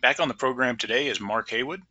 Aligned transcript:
Back 0.00 0.18
on 0.18 0.28
the 0.28 0.34
program 0.34 0.78
today 0.78 1.08
is 1.08 1.20
Mark 1.20 1.50
Haywood. 1.50 1.82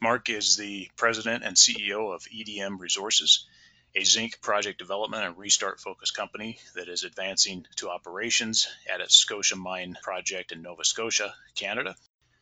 Mark 0.00 0.30
is 0.30 0.56
the 0.56 0.90
president 0.96 1.44
and 1.44 1.54
CEO 1.54 2.14
of 2.14 2.22
EDM 2.22 2.80
Resources, 2.80 3.46
a 3.94 4.02
zinc 4.02 4.40
project 4.40 4.78
development 4.78 5.24
and 5.24 5.36
restart 5.36 5.78
focused 5.78 6.16
company 6.16 6.58
that 6.74 6.88
is 6.88 7.04
advancing 7.04 7.66
to 7.76 7.90
operations 7.90 8.66
at 8.90 9.02
its 9.02 9.14
Scotia 9.14 9.56
Mine 9.56 9.98
project 10.02 10.52
in 10.52 10.62
Nova 10.62 10.86
Scotia, 10.86 11.34
Canada. 11.54 11.96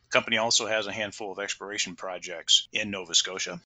The 0.05 0.09
company 0.09 0.37
also 0.37 0.67
has 0.67 0.87
a 0.87 0.93
handful 0.93 1.33
of 1.33 1.39
exploration 1.39 1.97
projects 1.97 2.69
in 2.71 2.89
Nova 2.89 3.13
Scotia. 3.13 3.59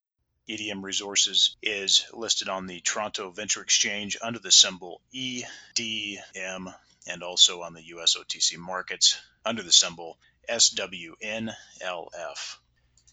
EDM 0.50 0.82
Resources 0.82 1.56
is 1.62 2.08
listed 2.14 2.50
on 2.50 2.66
the 2.66 2.80
Toronto 2.80 3.30
Venture 3.30 3.62
Exchange 3.62 4.18
under 4.24 4.40
the 4.40 4.52
symbol 4.52 5.02
EDM 5.14 6.74
and 7.06 7.22
also 7.22 7.62
on 7.62 7.76
the 7.76 7.84
US 7.98 8.18
OTC 8.18 8.58
markets 8.58 9.22
under 9.46 9.62
the 9.62 9.72
symbol 9.72 10.18
SWNLF. 10.50 11.56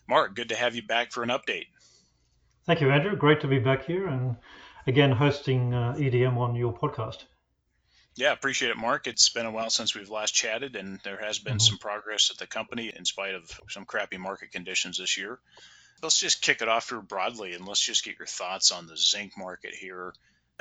Mark, 0.08 0.34
good 0.34 0.48
to 0.48 0.56
have 0.56 0.74
you 0.74 0.82
back 0.82 1.12
for 1.12 1.22
an 1.22 1.28
update. 1.28 1.66
Thank 2.66 2.80
you, 2.80 2.90
Andrew. 2.90 3.16
Great 3.16 3.40
to 3.40 3.48
be 3.48 3.58
back 3.58 3.86
here 3.86 4.06
and 4.06 4.36
again 4.86 5.12
hosting 5.12 5.72
uh, 5.72 5.94
EDM 5.96 6.36
on 6.36 6.54
your 6.54 6.72
podcast. 6.72 7.24
Yeah, 8.16 8.32
appreciate 8.32 8.70
it, 8.70 8.76
Mark. 8.76 9.06
It's 9.06 9.28
been 9.30 9.46
a 9.46 9.50
while 9.50 9.70
since 9.70 9.94
we've 9.94 10.10
last 10.10 10.34
chatted, 10.34 10.76
and 10.76 11.00
there 11.04 11.20
has 11.22 11.38
been 11.38 11.54
mm-hmm. 11.54 11.60
some 11.60 11.78
progress 11.78 12.30
at 12.30 12.38
the 12.38 12.46
company 12.46 12.92
in 12.94 13.04
spite 13.04 13.34
of 13.34 13.48
some 13.68 13.84
crappy 13.84 14.18
market 14.18 14.52
conditions 14.52 14.98
this 14.98 15.16
year. 15.16 15.38
Let's 16.02 16.18
just 16.18 16.42
kick 16.42 16.60
it 16.60 16.68
off 16.68 16.88
here 16.88 17.00
broadly 17.00 17.54
and 17.54 17.66
let's 17.66 17.80
just 17.80 18.04
get 18.04 18.18
your 18.18 18.26
thoughts 18.26 18.72
on 18.72 18.86
the 18.86 18.96
zinc 18.96 19.32
market 19.38 19.74
here. 19.74 20.12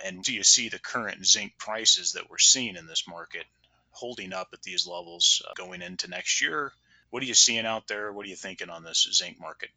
And 0.03 0.23
do 0.23 0.33
you 0.33 0.43
see 0.43 0.69
the 0.69 0.79
current 0.79 1.25
zinc 1.25 1.57
prices 1.57 2.13
that 2.13 2.29
we're 2.29 2.37
seeing 2.37 2.75
in 2.75 2.87
this 2.87 3.07
market 3.07 3.45
holding 3.91 4.33
up 4.33 4.49
at 4.53 4.61
these 4.61 4.87
levels 4.87 5.41
uh, 5.47 5.53
going 5.55 5.81
into 5.81 6.09
next 6.09 6.41
year. 6.41 6.71
What 7.09 7.23
are 7.23 7.25
you 7.25 7.33
seeing 7.33 7.65
out 7.65 7.87
there? 7.87 8.11
What 8.11 8.25
are 8.25 8.29
you 8.29 8.35
thinking 8.35 8.69
on 8.69 8.83
this 8.83 9.07
zinc 9.13 9.39
market? 9.39 9.69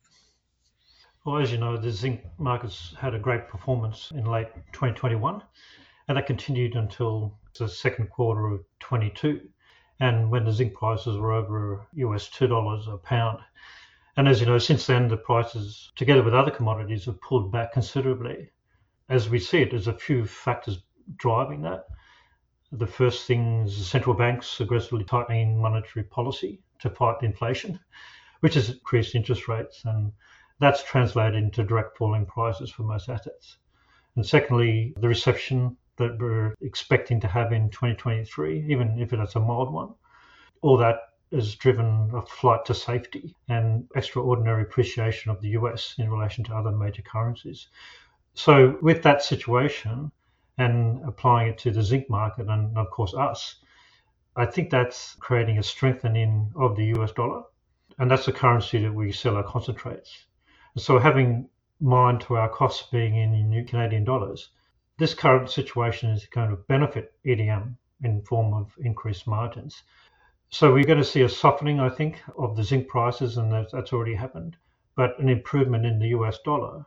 Well, 1.25 1.39
as 1.39 1.53
you 1.53 1.59
know, 1.59 1.77
the 1.77 1.91
zinc 1.91 2.23
markets 2.37 2.95
had 2.99 3.15
a 3.15 3.19
great 3.19 3.49
performance 3.49 4.11
in 4.11 4.25
late 4.25 4.49
2021, 4.73 5.43
and 6.09 6.17
that 6.17 6.27
continued 6.27 6.75
until 6.75 7.39
the 7.57 7.69
second 7.69 8.11
quarter 8.11 8.49
of 8.49 8.65
22, 8.81 9.41
and 10.01 10.31
when 10.31 10.45
the 10.45 10.53
zinc 10.53 10.75
prices 10.75 11.17
were 11.17 11.33
over 11.33 11.87
US 11.95 12.29
$2 12.29 12.93
a 12.93 12.99
pound. 12.99 13.39
And 14.17 14.27
as 14.29 14.41
you 14.41 14.47
know, 14.47 14.59
since 14.59 14.87
then, 14.87 15.09
the 15.09 15.17
prices, 15.17 15.93
together 15.97 16.23
with 16.23 16.35
other 16.35 16.51
commodities, 16.51 17.05
have 17.07 17.21
pulled 17.21 17.53
back 17.53 17.73
considerably. 17.73 18.51
As 19.09 19.29
we 19.29 19.39
see 19.39 19.63
it, 19.63 19.71
there's 19.71 19.87
a 19.87 19.95
few 19.95 20.27
factors 20.27 20.83
driving 21.17 21.63
that. 21.63 21.87
The 22.75 22.87
first 22.87 23.27
thing 23.27 23.65
is 23.67 23.87
central 23.87 24.17
banks 24.17 24.59
aggressively 24.59 25.05
tightening 25.05 25.61
monetary 25.61 26.05
policy 26.05 26.63
to 26.79 26.89
fight 26.89 27.23
inflation, 27.23 27.79
which 28.41 28.55
has 28.55 28.71
increased 28.71 29.15
interest 29.15 29.47
rates, 29.47 29.85
and 29.85 30.11
that's 30.59 30.83
translated 30.83 31.35
into 31.35 31.65
direct 31.65 31.99
falling 31.99 32.25
prices 32.25 32.71
for 32.71 32.83
most 32.85 33.11
assets. 33.11 33.59
And 34.17 34.25
secondly, 34.25 34.95
the 34.97 35.09
reception 35.09 35.77
that 35.97 36.19
we're 36.19 36.55
expecting 36.63 37.21
to 37.21 37.29
have 37.29 37.53
in 37.53 37.69
2023, 37.69 38.65
even 38.71 38.99
if 38.99 39.13
it's 39.13 39.37
a 39.37 39.41
mild 39.41 39.71
one, 39.71 39.95
all 40.63 40.79
that 40.79 41.01
has 41.31 41.55
driven 41.55 42.11
a 42.15 42.23
flight 42.23 42.65
to 42.65 42.75
safety 42.75 43.35
and 43.49 43.87
extraordinary 43.95 44.63
appreciation 44.63 45.31
of 45.31 45.43
the 45.43 45.51
US 45.51 45.97
in 45.99 46.11
relation 46.11 46.43
to 46.45 46.55
other 46.55 46.73
major 46.73 47.03
currencies. 47.03 47.69
So, 48.33 48.79
with 48.81 49.03
that 49.03 49.23
situation, 49.23 50.11
and 50.63 51.03
applying 51.05 51.49
it 51.49 51.59
to 51.59 51.71
the 51.71 51.83
zinc 51.83 52.09
market 52.09 52.47
and, 52.49 52.79
of 52.79 52.91
course, 52.91 53.15
us, 53.15 53.57
I 54.37 54.47
think 54.47 54.71
that's 54.71 55.15
creating 55.17 55.59
a 55.59 55.63
strengthening 55.63 56.53
of 56.57 56.77
the 56.77 56.87
US 56.97 57.13
dollar. 57.13 57.43
And 57.99 58.11
that's 58.11 58.27
the 58.27 58.33
currency 58.33 58.79
that 58.79 58.95
we 58.95 59.13
sell 59.13 59.37
our 59.37 59.43
concentrates. 59.43 60.27
So, 60.77 60.99
having 60.99 61.51
mind 61.81 62.21
to 62.23 62.37
our 62.37 62.49
costs 62.49 62.89
being 62.91 63.17
in 63.17 63.51
new 63.51 63.65
Canadian 63.65 64.05
dollars, 64.05 64.51
this 64.99 65.15
current 65.15 65.51
situation 65.51 66.11
is 66.11 66.27
going 66.27 66.51
to 66.51 66.57
benefit 66.57 67.13
EDM 67.27 67.77
in 68.03 68.23
form 68.23 68.55
of 68.55 68.73
increased 68.79 69.27
margins. 69.27 69.83
So 70.49 70.73
we're 70.73 70.85
going 70.85 70.99
to 70.99 71.05
see 71.05 71.23
a 71.23 71.29
softening, 71.29 71.81
I 71.81 71.89
think, 71.89 72.23
of 72.39 72.57
the 72.57 72.63
zinc 72.63 72.89
prices, 72.89 73.37
and 73.37 73.51
that's 73.51 73.93
already 73.93 74.15
happened. 74.15 74.57
But 74.95 75.19
an 75.19 75.29
improvement 75.29 75.87
in 75.87 75.99
the 75.99 76.09
US 76.09 76.39
dollar 76.45 76.87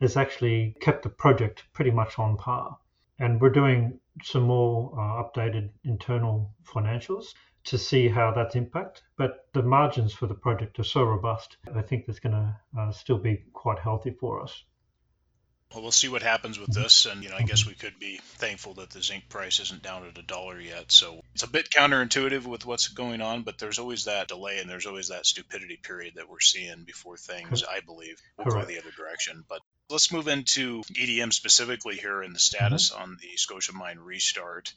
has 0.00 0.16
actually 0.16 0.76
kept 0.80 1.02
the 1.02 1.08
project 1.08 1.64
pretty 1.72 1.90
much 1.90 2.18
on 2.18 2.36
par 2.36 2.78
and 3.18 3.40
we're 3.40 3.50
doing 3.50 3.98
some 4.22 4.42
more 4.42 4.92
uh, 4.94 5.22
updated 5.22 5.70
internal 5.84 6.50
financials 6.64 7.34
to 7.64 7.78
see 7.78 8.08
how 8.08 8.30
that's 8.32 8.54
impact. 8.54 9.02
But 9.16 9.46
the 9.52 9.62
margins 9.62 10.12
for 10.12 10.26
the 10.26 10.34
project 10.34 10.78
are 10.78 10.84
so 10.84 11.02
robust, 11.04 11.56
I 11.74 11.82
think 11.82 12.06
that's 12.06 12.20
going 12.20 12.34
to 12.34 12.56
uh, 12.78 12.92
still 12.92 13.18
be 13.18 13.44
quite 13.52 13.78
healthy 13.78 14.10
for 14.10 14.42
us. 14.42 14.64
Well, 15.72 15.82
we'll 15.82 15.92
see 15.92 16.08
what 16.08 16.22
happens 16.22 16.58
with 16.58 16.72
this, 16.72 17.06
and 17.06 17.22
you 17.22 17.28
know, 17.28 17.36
I 17.36 17.42
guess 17.42 17.66
we 17.66 17.74
could 17.74 17.98
be 17.98 18.18
thankful 18.22 18.74
that 18.74 18.90
the 18.90 19.02
zinc 19.02 19.28
price 19.28 19.60
isn't 19.60 19.82
down 19.82 20.06
at 20.06 20.16
a 20.16 20.22
dollar 20.22 20.58
yet. 20.58 20.90
So 20.90 21.20
it's 21.34 21.42
a 21.42 21.50
bit 21.50 21.70
counterintuitive 21.70 22.46
with 22.46 22.64
what's 22.64 22.88
going 22.88 23.20
on, 23.20 23.42
but 23.42 23.58
there's 23.58 23.78
always 23.78 24.04
that 24.04 24.28
delay, 24.28 24.58
and 24.58 24.70
there's 24.70 24.86
always 24.86 25.08
that 25.08 25.26
stupidity 25.26 25.76
period 25.76 26.14
that 26.16 26.30
we're 26.30 26.40
seeing 26.40 26.84
before 26.84 27.16
things, 27.16 27.62
I 27.64 27.80
believe, 27.80 28.16
will 28.38 28.44
go 28.46 28.64
the 28.64 28.78
other 28.78 28.92
direction. 28.96 29.44
But 29.48 29.60
Let's 29.88 30.10
move 30.10 30.26
into 30.26 30.82
EDM 30.82 31.32
specifically 31.32 31.94
here 31.94 32.20
in 32.20 32.32
the 32.32 32.40
status 32.40 32.90
mm-hmm. 32.90 33.02
on 33.02 33.18
the 33.20 33.36
Scotia 33.36 33.72
Mine 33.72 34.00
restart. 34.00 34.72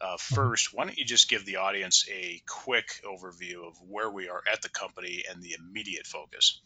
Uh, 0.00 0.16
1st 0.16 0.34
mm-hmm. 0.34 0.76
why 0.76 0.84
don't 0.84 0.96
you 0.96 1.04
just 1.04 1.28
give 1.28 1.44
the 1.44 1.56
audience 1.56 2.06
a 2.10 2.42
quick 2.46 3.00
overview 3.04 3.66
of 3.66 3.76
where 3.88 4.10
we 4.10 4.28
are 4.28 4.42
at 4.50 4.62
the 4.62 4.68
company 4.68 5.22
and 5.30 5.42
the 5.42 5.54
immediate 5.58 6.06
focus? 6.06 6.60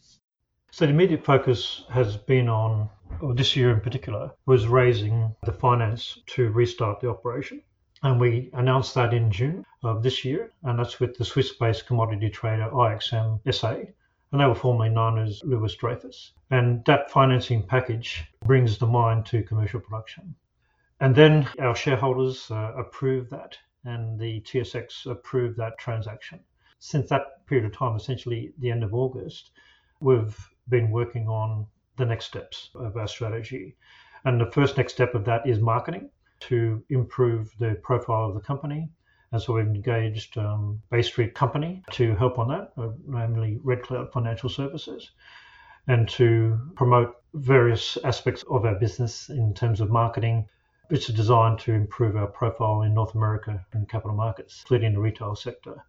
So 0.71 0.85
the 0.85 0.91
immediate 0.91 1.25
focus 1.25 1.83
has 1.89 2.15
been 2.15 2.47
on, 2.47 2.89
or 3.21 3.33
this 3.33 3.55
year 3.55 3.71
in 3.71 3.81
particular, 3.81 4.31
was 4.45 4.67
raising 4.67 5.35
the 5.43 5.51
finance 5.51 6.19
to 6.27 6.51
restart 6.51 6.99
the 6.99 7.09
operation. 7.09 7.61
And 8.03 8.19
we 8.19 8.49
announced 8.53 8.93
that 8.93 9.13
in 9.13 9.31
June 9.31 9.65
of 9.83 10.03
this 10.03 10.23
year, 10.23 10.51
and 10.63 10.79
that's 10.79 10.99
with 10.99 11.17
the 11.17 11.25
Swiss-based 11.25 11.87
commodity 11.87 12.29
trader 12.29 12.69
IXM 12.71 13.41
SA, 13.53 13.77
and 14.31 14.39
they 14.39 14.45
were 14.45 14.55
formerly 14.55 14.89
known 14.89 15.17
as 15.17 15.43
Louis 15.43 15.75
Dreyfus. 15.75 16.33
And 16.51 16.85
that 16.85 17.09
financing 17.09 17.63
package 17.63 18.25
brings 18.45 18.77
the 18.77 18.87
mine 18.87 19.23
to 19.23 19.43
commercial 19.43 19.79
production. 19.79 20.35
And 20.99 21.15
then 21.15 21.49
our 21.59 21.75
shareholders 21.75 22.51
uh, 22.51 22.73
approved 22.77 23.31
that, 23.31 23.57
and 23.85 24.19
the 24.19 24.39
TSX 24.41 25.07
approved 25.07 25.57
that 25.57 25.77
transaction. 25.79 26.39
Since 26.77 27.09
that 27.09 27.45
period 27.47 27.65
of 27.65 27.75
time, 27.75 27.95
essentially 27.95 28.53
the 28.59 28.69
end 28.71 28.83
of 28.83 28.93
August, 28.93 29.51
we've 29.99 30.37
been 30.69 30.91
working 30.91 31.27
on 31.27 31.65
the 31.97 32.05
next 32.05 32.25
steps 32.25 32.69
of 32.75 32.95
our 32.97 33.07
strategy. 33.07 33.75
And 34.25 34.39
the 34.39 34.51
first 34.51 34.77
next 34.77 34.93
step 34.93 35.15
of 35.15 35.25
that 35.25 35.47
is 35.47 35.59
marketing 35.59 36.09
to 36.41 36.83
improve 36.89 37.53
the 37.59 37.75
profile 37.83 38.27
of 38.27 38.33
the 38.33 38.41
company, 38.41 38.89
and 39.31 39.41
so 39.41 39.53
we've 39.53 39.65
engaged 39.65 40.37
um, 40.37 40.81
Bay 40.89 41.01
Street 41.01 41.35
Company 41.35 41.83
to 41.91 42.15
help 42.15 42.39
on 42.39 42.47
that, 42.47 42.71
uh, 42.77 42.89
namely 43.05 43.59
Red 43.63 43.83
Cloud 43.83 44.11
Financial 44.11 44.49
Services, 44.49 45.11
and 45.87 46.09
to 46.09 46.59
promote 46.75 47.15
various 47.33 47.97
aspects 48.03 48.43
of 48.49 48.65
our 48.65 48.75
business 48.75 49.29
in 49.29 49.53
terms 49.53 49.81
of 49.81 49.91
marketing. 49.91 50.47
It's 50.89 51.07
designed 51.07 51.59
to 51.59 51.73
improve 51.73 52.15
our 52.15 52.27
profile 52.27 52.81
in 52.81 52.93
North 52.93 53.13
America 53.13 53.63
and 53.73 53.87
capital 53.87 54.15
markets, 54.15 54.61
including 54.63 54.93
the 54.93 54.99
retail 54.99 55.35
sector. 55.35 55.85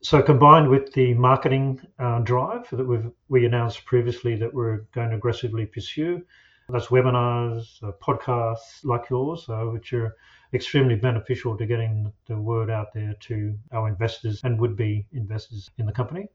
So 0.00 0.22
combined 0.22 0.68
with 0.68 0.92
the 0.92 1.14
marketing 1.14 1.80
uh, 1.98 2.20
drive 2.20 2.68
that 2.70 2.86
we've 2.86 3.10
we 3.28 3.46
announced 3.46 3.84
previously 3.84 4.36
that 4.36 4.54
we're 4.54 4.86
going 4.94 5.10
to 5.10 5.16
aggressively 5.16 5.66
pursue, 5.66 6.22
that's 6.68 6.86
webinars, 6.86 7.82
uh, 7.82 7.92
podcasts 8.00 8.84
like 8.84 9.10
yours, 9.10 9.46
uh, 9.48 9.64
which 9.64 9.92
are 9.92 10.14
extremely 10.54 10.94
beneficial 10.94 11.56
to 11.56 11.66
getting 11.66 12.12
the 12.26 12.36
word 12.36 12.70
out 12.70 12.92
there 12.94 13.14
to 13.20 13.58
our 13.72 13.88
investors 13.88 14.40
and 14.44 14.60
would 14.60 14.76
be 14.76 15.04
investors 15.12 15.68
in 15.78 15.86
the 15.86 15.92
company. 15.92 16.28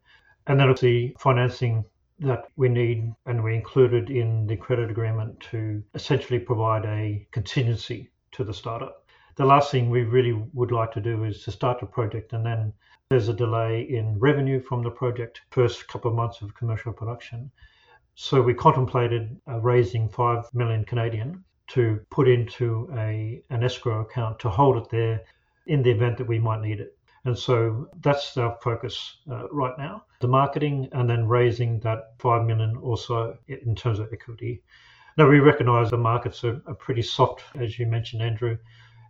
And 0.47 0.59
then 0.59 0.75
the 0.81 1.15
financing 1.19 1.85
that 2.19 2.45
we 2.57 2.69
need 2.69 3.13
and 3.25 3.43
we 3.43 3.55
included 3.55 4.09
in 4.09 4.45
the 4.45 4.57
credit 4.57 4.89
agreement 4.89 5.39
to 5.51 5.81
essentially 5.93 6.39
provide 6.39 6.85
a 6.85 7.25
contingency 7.31 8.11
to 8.33 8.43
the 8.43 8.53
startup. 8.53 9.05
the 9.35 9.45
last 9.45 9.71
thing 9.71 9.89
we 9.89 10.03
really 10.03 10.33
would 10.53 10.71
like 10.71 10.91
to 10.91 11.01
do 11.01 11.23
is 11.23 11.43
to 11.43 11.51
start 11.51 11.81
a 11.81 11.85
project 11.85 12.33
and 12.33 12.45
then 12.45 12.73
there's 13.09 13.29
a 13.29 13.33
delay 13.33 13.81
in 13.81 14.19
revenue 14.19 14.61
from 14.61 14.83
the 14.83 14.89
project 14.89 15.41
first 15.51 15.87
couple 15.87 16.09
of 16.09 16.17
months 16.17 16.41
of 16.41 16.55
commercial 16.55 16.93
production. 16.93 17.51
So 18.15 18.41
we 18.41 18.53
contemplated 18.53 19.39
uh, 19.47 19.59
raising 19.59 20.09
5 20.09 20.53
million 20.53 20.85
Canadian 20.85 21.43
to 21.67 21.99
put 22.09 22.27
into 22.27 22.89
a 22.97 23.41
an 23.49 23.63
escrow 23.63 24.01
account 24.01 24.39
to 24.39 24.49
hold 24.49 24.77
it 24.77 24.89
there 24.89 25.21
in 25.67 25.81
the 25.81 25.91
event 25.91 26.17
that 26.17 26.27
we 26.27 26.39
might 26.39 26.61
need 26.61 26.79
it. 26.79 26.97
And 27.25 27.37
so 27.37 27.87
that's 28.01 28.35
our 28.37 28.57
focus 28.61 29.17
uh, 29.31 29.47
right 29.49 29.77
now 29.77 30.03
the 30.23 30.27
marketing 30.27 30.87
and 30.93 31.07
then 31.07 31.27
raising 31.27 31.81
that 31.81 32.13
5 32.19 32.45
million 32.45 32.77
or 32.81 32.97
so 32.97 33.37
in 33.47 33.75
terms 33.75 33.99
of 33.99 34.11
equity. 34.13 34.63
Now, 35.17 35.29
we 35.29 35.39
recognize 35.39 35.91
the 35.91 35.97
markets 35.97 36.43
are, 36.45 36.61
are 36.65 36.73
pretty 36.73 37.01
soft, 37.01 37.43
as 37.59 37.77
you 37.77 37.85
mentioned, 37.85 38.23
Andrew, 38.23 38.57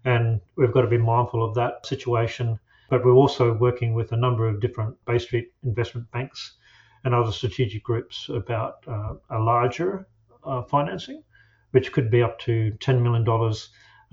and 0.03 0.41
we've 0.57 0.73
got 0.73 0.81
to 0.81 0.87
be 0.87 0.97
mindful 0.97 1.45
of 1.45 1.53
that 1.53 1.85
situation. 1.85 2.59
But 2.89 3.05
we're 3.05 3.13
also 3.13 3.53
working 3.53 3.93
with 3.93 4.11
a 4.11 4.17
number 4.17 4.47
of 4.47 4.59
different 4.59 4.95
Bay 5.05 5.19
Street 5.19 5.53
investment 5.63 6.11
banks 6.11 6.57
and 7.03 7.13
other 7.13 7.31
strategic 7.31 7.83
groups 7.83 8.29
about 8.29 8.83
uh, 8.87 9.15
a 9.29 9.39
larger 9.39 10.07
uh, 10.43 10.61
financing, 10.63 11.23
which 11.71 11.91
could 11.91 12.09
be 12.11 12.21
up 12.21 12.39
to 12.39 12.71
$10 12.79 13.01
million 13.01 13.25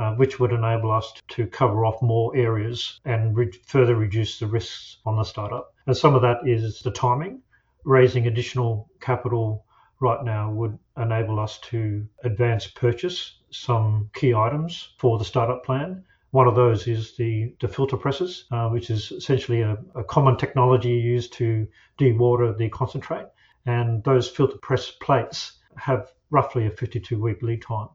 uh, 0.00 0.14
which 0.14 0.40
would 0.40 0.52
enable 0.52 0.90
us 0.90 1.12
to 1.28 1.46
cover 1.46 1.84
off 1.84 2.00
more 2.00 2.34
areas 2.34 3.00
and 3.04 3.36
re- 3.36 3.52
further 3.66 3.96
reduce 3.96 4.38
the 4.38 4.46
risks 4.46 4.96
on 5.04 5.16
the 5.16 5.24
startup. 5.24 5.74
And 5.86 5.94
some 5.94 6.14
of 6.14 6.22
that 6.22 6.38
is 6.46 6.80
the 6.80 6.90
timing. 6.90 7.42
Raising 7.84 8.26
additional 8.26 8.88
capital 9.00 9.66
right 10.00 10.24
now 10.24 10.50
would 10.50 10.78
enable 10.96 11.38
us 11.38 11.58
to 11.64 12.06
advance 12.24 12.66
purchase 12.66 13.40
some 13.50 14.08
key 14.14 14.32
items 14.32 14.94
for 14.98 15.18
the 15.18 15.24
startup 15.24 15.64
plan. 15.64 16.02
One 16.32 16.46
of 16.46 16.54
those 16.54 16.86
is 16.86 17.16
the, 17.16 17.52
the 17.60 17.68
filter 17.68 17.96
presses, 17.96 18.44
uh, 18.52 18.68
which 18.68 18.88
is 18.90 19.10
essentially 19.10 19.62
a, 19.62 19.76
a 19.94 20.04
common 20.04 20.36
technology 20.36 20.90
used 20.90 21.32
to 21.34 21.66
dewater 21.98 22.56
the 22.56 22.68
concentrate. 22.68 23.26
And 23.66 24.02
those 24.04 24.28
filter 24.28 24.58
press 24.58 24.90
plates 24.90 25.58
have 25.76 26.12
roughly 26.30 26.66
a 26.66 26.70
52 26.70 27.20
week 27.20 27.42
lead 27.42 27.62
time. 27.62 27.88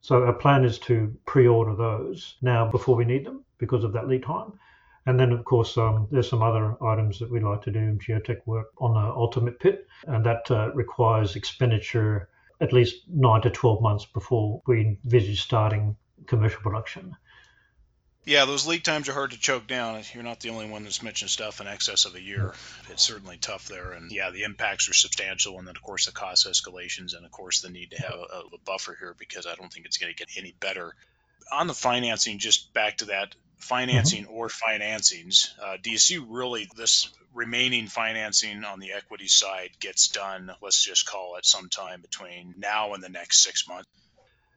So 0.00 0.24
our 0.24 0.32
plan 0.32 0.64
is 0.64 0.78
to 0.80 1.16
pre-order 1.26 1.74
those 1.74 2.36
now 2.42 2.70
before 2.70 2.94
we 2.94 3.04
need 3.04 3.24
them 3.24 3.44
because 3.58 3.84
of 3.84 3.92
that 3.94 4.06
lead 4.06 4.22
time. 4.22 4.52
And 5.06 5.18
then, 5.18 5.32
of 5.32 5.44
course, 5.44 5.78
um, 5.78 6.06
there's 6.10 6.28
some 6.28 6.42
other 6.42 6.76
items 6.84 7.18
that 7.18 7.30
we'd 7.30 7.42
like 7.42 7.62
to 7.62 7.70
do 7.70 7.96
geotech 7.96 8.40
work 8.44 8.66
on 8.78 8.92
the 8.92 9.10
ultimate 9.10 9.58
pit, 9.58 9.86
and 10.06 10.24
that 10.26 10.50
uh, 10.50 10.70
requires 10.74 11.34
expenditure 11.34 12.28
at 12.60 12.72
least 12.72 13.08
nine 13.08 13.40
to 13.40 13.50
12 13.50 13.80
months 13.80 14.04
before 14.04 14.60
we 14.66 14.98
envisage 15.04 15.40
starting 15.40 15.96
commercial 16.26 16.60
production. 16.60 17.16
Yeah, 18.28 18.44
those 18.44 18.66
lead 18.66 18.84
times 18.84 19.08
are 19.08 19.14
hard 19.14 19.30
to 19.30 19.38
choke 19.38 19.66
down. 19.66 20.02
You're 20.12 20.22
not 20.22 20.40
the 20.40 20.50
only 20.50 20.68
one 20.68 20.84
that's 20.84 21.02
mentioned 21.02 21.30
stuff 21.30 21.62
in 21.62 21.66
excess 21.66 22.04
of 22.04 22.14
a 22.14 22.20
year. 22.20 22.52
It's 22.90 23.02
certainly 23.02 23.38
tough 23.38 23.68
there. 23.68 23.92
And 23.92 24.12
yeah, 24.12 24.28
the 24.28 24.42
impacts 24.42 24.86
are 24.90 24.92
substantial. 24.92 25.58
And 25.58 25.66
then, 25.66 25.76
of 25.76 25.82
course, 25.82 26.04
the 26.04 26.12
cost 26.12 26.46
escalations 26.46 27.16
and, 27.16 27.24
of 27.24 27.32
course, 27.32 27.62
the 27.62 27.70
need 27.70 27.92
to 27.92 28.02
have 28.02 28.12
a, 28.12 28.54
a 28.54 28.58
buffer 28.66 28.94
here 29.00 29.16
because 29.18 29.46
I 29.46 29.54
don't 29.54 29.72
think 29.72 29.86
it's 29.86 29.96
going 29.96 30.12
to 30.12 30.16
get 30.16 30.28
any 30.36 30.54
better. 30.60 30.94
On 31.50 31.66
the 31.66 31.72
financing, 31.72 32.38
just 32.38 32.74
back 32.74 32.98
to 32.98 33.06
that 33.06 33.34
financing 33.56 34.24
mm-hmm. 34.24 34.34
or 34.34 34.48
financings, 34.48 35.48
uh, 35.64 35.78
do 35.82 35.90
you 35.90 35.96
see 35.96 36.18
really 36.18 36.68
this 36.76 37.08
remaining 37.32 37.86
financing 37.86 38.62
on 38.62 38.78
the 38.78 38.92
equity 38.92 39.28
side 39.28 39.70
gets 39.80 40.08
done, 40.08 40.50
let's 40.60 40.84
just 40.84 41.06
call 41.06 41.36
it 41.36 41.46
sometime 41.46 42.02
between 42.02 42.56
now 42.58 42.92
and 42.92 43.02
the 43.02 43.08
next 43.08 43.42
six 43.42 43.66
months? 43.66 43.88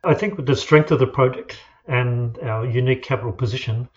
I 0.03 0.13
think 0.13 0.35
with 0.35 0.45
the 0.45 0.57
strength 0.57 0.91
of 0.91 0.99
the 0.99 1.07
project, 1.07 1.57
and 1.91 2.39
our 2.39 2.65
unique 2.65 3.03
capital 3.03 3.33
position, 3.33 3.87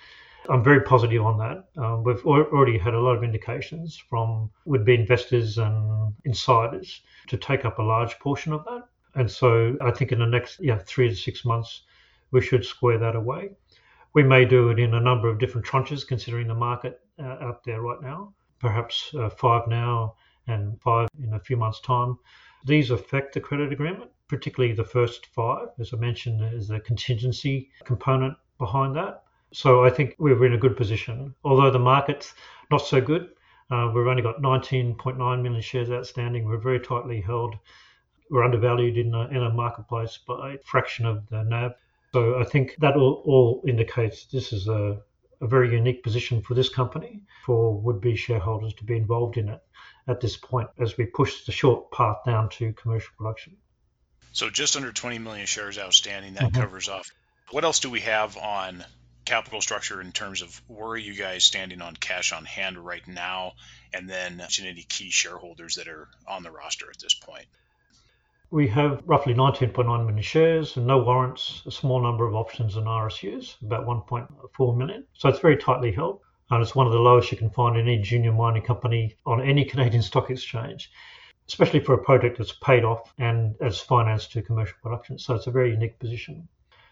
I'm 0.48 0.64
very 0.64 0.80
positive 0.80 1.24
on 1.24 1.38
that. 1.38 1.82
Um, 1.82 2.02
we've 2.02 2.24
already 2.26 2.76
had 2.76 2.92
a 2.92 3.00
lot 3.00 3.16
of 3.16 3.22
indications 3.22 3.96
from 4.10 4.50
would 4.64 4.84
be 4.84 4.94
investors 4.94 5.58
and 5.58 6.12
insiders 6.24 7.02
to 7.28 7.36
take 7.36 7.64
up 7.64 7.78
a 7.78 7.82
large 7.82 8.18
portion 8.18 8.52
of 8.52 8.64
that. 8.64 8.82
And 9.14 9.30
so 9.30 9.76
I 9.80 9.92
think 9.92 10.10
in 10.10 10.18
the 10.18 10.26
next 10.26 10.58
yeah, 10.60 10.78
three 10.84 11.08
to 11.08 11.14
six 11.14 11.44
months, 11.44 11.82
we 12.32 12.42
should 12.42 12.64
square 12.64 12.98
that 12.98 13.14
away. 13.14 13.50
We 14.12 14.24
may 14.24 14.44
do 14.44 14.70
it 14.70 14.80
in 14.80 14.94
a 14.94 15.00
number 15.00 15.28
of 15.28 15.38
different 15.38 15.66
tranches, 15.66 16.06
considering 16.06 16.48
the 16.48 16.54
market 16.54 17.00
uh, 17.20 17.36
out 17.46 17.62
there 17.62 17.80
right 17.80 18.02
now, 18.02 18.34
perhaps 18.58 19.14
uh, 19.14 19.30
five 19.30 19.68
now 19.68 20.16
and 20.48 20.80
five 20.80 21.08
in 21.22 21.34
a 21.34 21.40
few 21.40 21.56
months' 21.56 21.80
time. 21.80 22.18
These 22.66 22.90
affect 22.90 23.34
the 23.34 23.40
credit 23.40 23.72
agreement 23.72 24.10
particularly 24.36 24.74
the 24.74 24.84
first 24.84 25.26
five, 25.26 25.68
as 25.78 25.92
I 25.92 25.96
mentioned, 25.96 26.42
is 26.54 26.70
a 26.70 26.80
contingency 26.80 27.70
component 27.84 28.36
behind 28.58 28.96
that. 28.96 29.22
So 29.52 29.84
I 29.84 29.90
think 29.90 30.16
we're 30.18 30.44
in 30.46 30.54
a 30.54 30.58
good 30.58 30.76
position. 30.76 31.34
Although 31.44 31.70
the 31.70 31.78
market's 31.78 32.34
not 32.70 32.78
so 32.78 33.00
good, 33.00 33.30
uh, 33.70 33.90
we've 33.94 34.06
only 34.06 34.22
got 34.22 34.42
19.9 34.42 35.42
million 35.42 35.62
shares 35.62 35.90
outstanding. 35.90 36.44
We're 36.44 36.58
very 36.58 36.80
tightly 36.80 37.20
held. 37.20 37.56
We're 38.30 38.44
undervalued 38.44 38.98
in 38.98 39.14
a, 39.14 39.28
in 39.28 39.42
a 39.42 39.50
marketplace 39.50 40.18
by 40.26 40.54
a 40.54 40.58
fraction 40.64 41.06
of 41.06 41.28
the 41.28 41.44
NAV. 41.44 41.74
So 42.12 42.38
I 42.38 42.44
think 42.44 42.76
that 42.80 42.96
all, 42.96 43.22
all 43.24 43.62
indicates 43.66 44.26
this 44.26 44.52
is 44.52 44.68
a, 44.68 45.00
a 45.40 45.46
very 45.46 45.72
unique 45.72 46.02
position 46.02 46.42
for 46.42 46.54
this 46.54 46.68
company, 46.68 47.22
for 47.44 47.80
would-be 47.80 48.16
shareholders 48.16 48.74
to 48.74 48.84
be 48.84 48.96
involved 48.96 49.36
in 49.36 49.48
it 49.48 49.60
at 50.08 50.20
this 50.20 50.36
point 50.36 50.68
as 50.78 50.96
we 50.96 51.06
push 51.06 51.44
the 51.44 51.52
short 51.52 51.90
path 51.90 52.18
down 52.26 52.48
to 52.50 52.72
commercial 52.74 53.12
production. 53.16 53.56
So 54.34 54.50
just 54.50 54.74
under 54.74 54.90
20 54.90 55.20
million 55.20 55.46
shares 55.46 55.78
outstanding. 55.78 56.34
That 56.34 56.52
mm-hmm. 56.52 56.60
covers 56.60 56.88
off. 56.88 57.08
What 57.52 57.62
else 57.62 57.78
do 57.78 57.88
we 57.88 58.00
have 58.00 58.36
on 58.36 58.84
capital 59.24 59.60
structure 59.60 60.00
in 60.00 60.10
terms 60.10 60.42
of 60.42 60.60
where 60.66 60.88
are 60.88 60.96
you 60.96 61.14
guys 61.14 61.44
standing 61.44 61.80
on 61.80 61.94
cash 61.94 62.32
on 62.32 62.44
hand 62.44 62.76
right 62.76 63.06
now, 63.06 63.52
and 63.94 64.10
then 64.10 64.42
any 64.60 64.82
key 64.82 65.10
shareholders 65.10 65.76
that 65.76 65.86
are 65.86 66.08
on 66.26 66.42
the 66.42 66.50
roster 66.50 66.90
at 66.90 66.98
this 66.98 67.14
point? 67.14 67.46
We 68.50 68.66
have 68.68 69.02
roughly 69.06 69.34
19.9 69.34 69.86
million 69.86 70.20
shares 70.22 70.76
and 70.76 70.86
no 70.86 70.98
warrants, 70.98 71.62
a 71.64 71.70
small 71.70 72.02
number 72.02 72.26
of 72.26 72.34
options 72.34 72.76
and 72.76 72.86
RSUs, 72.86 73.62
about 73.62 73.86
1.4 73.86 74.76
million. 74.76 75.04
So 75.14 75.28
it's 75.28 75.38
very 75.38 75.56
tightly 75.58 75.92
held. 75.92 76.20
And 76.50 76.60
it's 76.60 76.74
one 76.74 76.86
of 76.86 76.92
the 76.92 76.98
lowest 76.98 77.30
you 77.30 77.38
can 77.38 77.50
find 77.50 77.76
in 77.76 77.86
any 77.86 78.02
junior 78.02 78.32
mining 78.32 78.62
company 78.62 79.16
on 79.24 79.40
any 79.40 79.64
Canadian 79.64 80.02
stock 80.10 80.28
exchange 80.28 80.90
especially 81.48 81.80
for 81.80 81.94
a 81.94 82.02
project 82.02 82.38
that's 82.38 82.52
paid 82.52 82.84
off 82.84 83.12
and 83.18 83.54
as 83.60 83.80
financed 83.80 84.32
to 84.32 84.42
commercial 84.42 84.76
production. 84.82 85.18
So 85.18 85.34
it's 85.34 85.46
a 85.46 85.50
very 85.50 85.70
unique 85.70 85.98
position. 85.98 86.48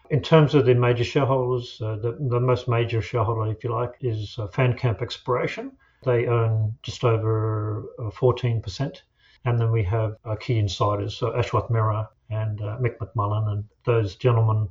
In 0.09 0.21
terms 0.21 0.53
of 0.53 0.65
the 0.65 0.75
major 0.75 1.03
shareholders, 1.03 1.81
uh, 1.81 1.95
the, 1.95 2.17
the, 2.19 2.39
most 2.39 2.67
major 2.67 3.01
shareholder, 3.01 3.51
if 3.51 3.63
you 3.63 3.71
like, 3.71 3.93
is 4.01 4.35
uh, 4.37 4.47
Fancamp 4.47 5.01
Exploration. 5.01 5.71
They 6.03 6.27
own 6.27 6.77
just 6.83 7.03
over 7.03 7.85
uh, 7.97 8.11
14%. 8.11 9.01
And 9.45 9.59
then 9.59 9.71
we 9.71 9.83
have 9.83 10.17
uh, 10.23 10.35
key 10.35 10.57
insiders, 10.57 11.17
so 11.17 11.31
Ashwath 11.31 11.69
Mehra 11.69 12.07
and 12.29 12.61
uh, 12.61 12.77
Mick 12.79 12.97
McMullen, 12.97 13.51
and 13.51 13.63
those 13.85 14.15
gentlemen 14.15 14.69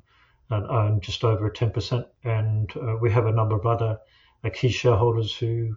uh, 0.51 0.67
own 0.69 1.01
just 1.01 1.25
over 1.25 1.51
10%. 1.51 2.07
And 2.25 2.71
uh, 2.77 2.97
we 3.01 3.11
have 3.11 3.27
a 3.27 3.33
number 3.33 3.57
of 3.57 3.67
other 3.67 3.99
key 4.55 4.71
shareholders 4.71 5.35
who 5.35 5.77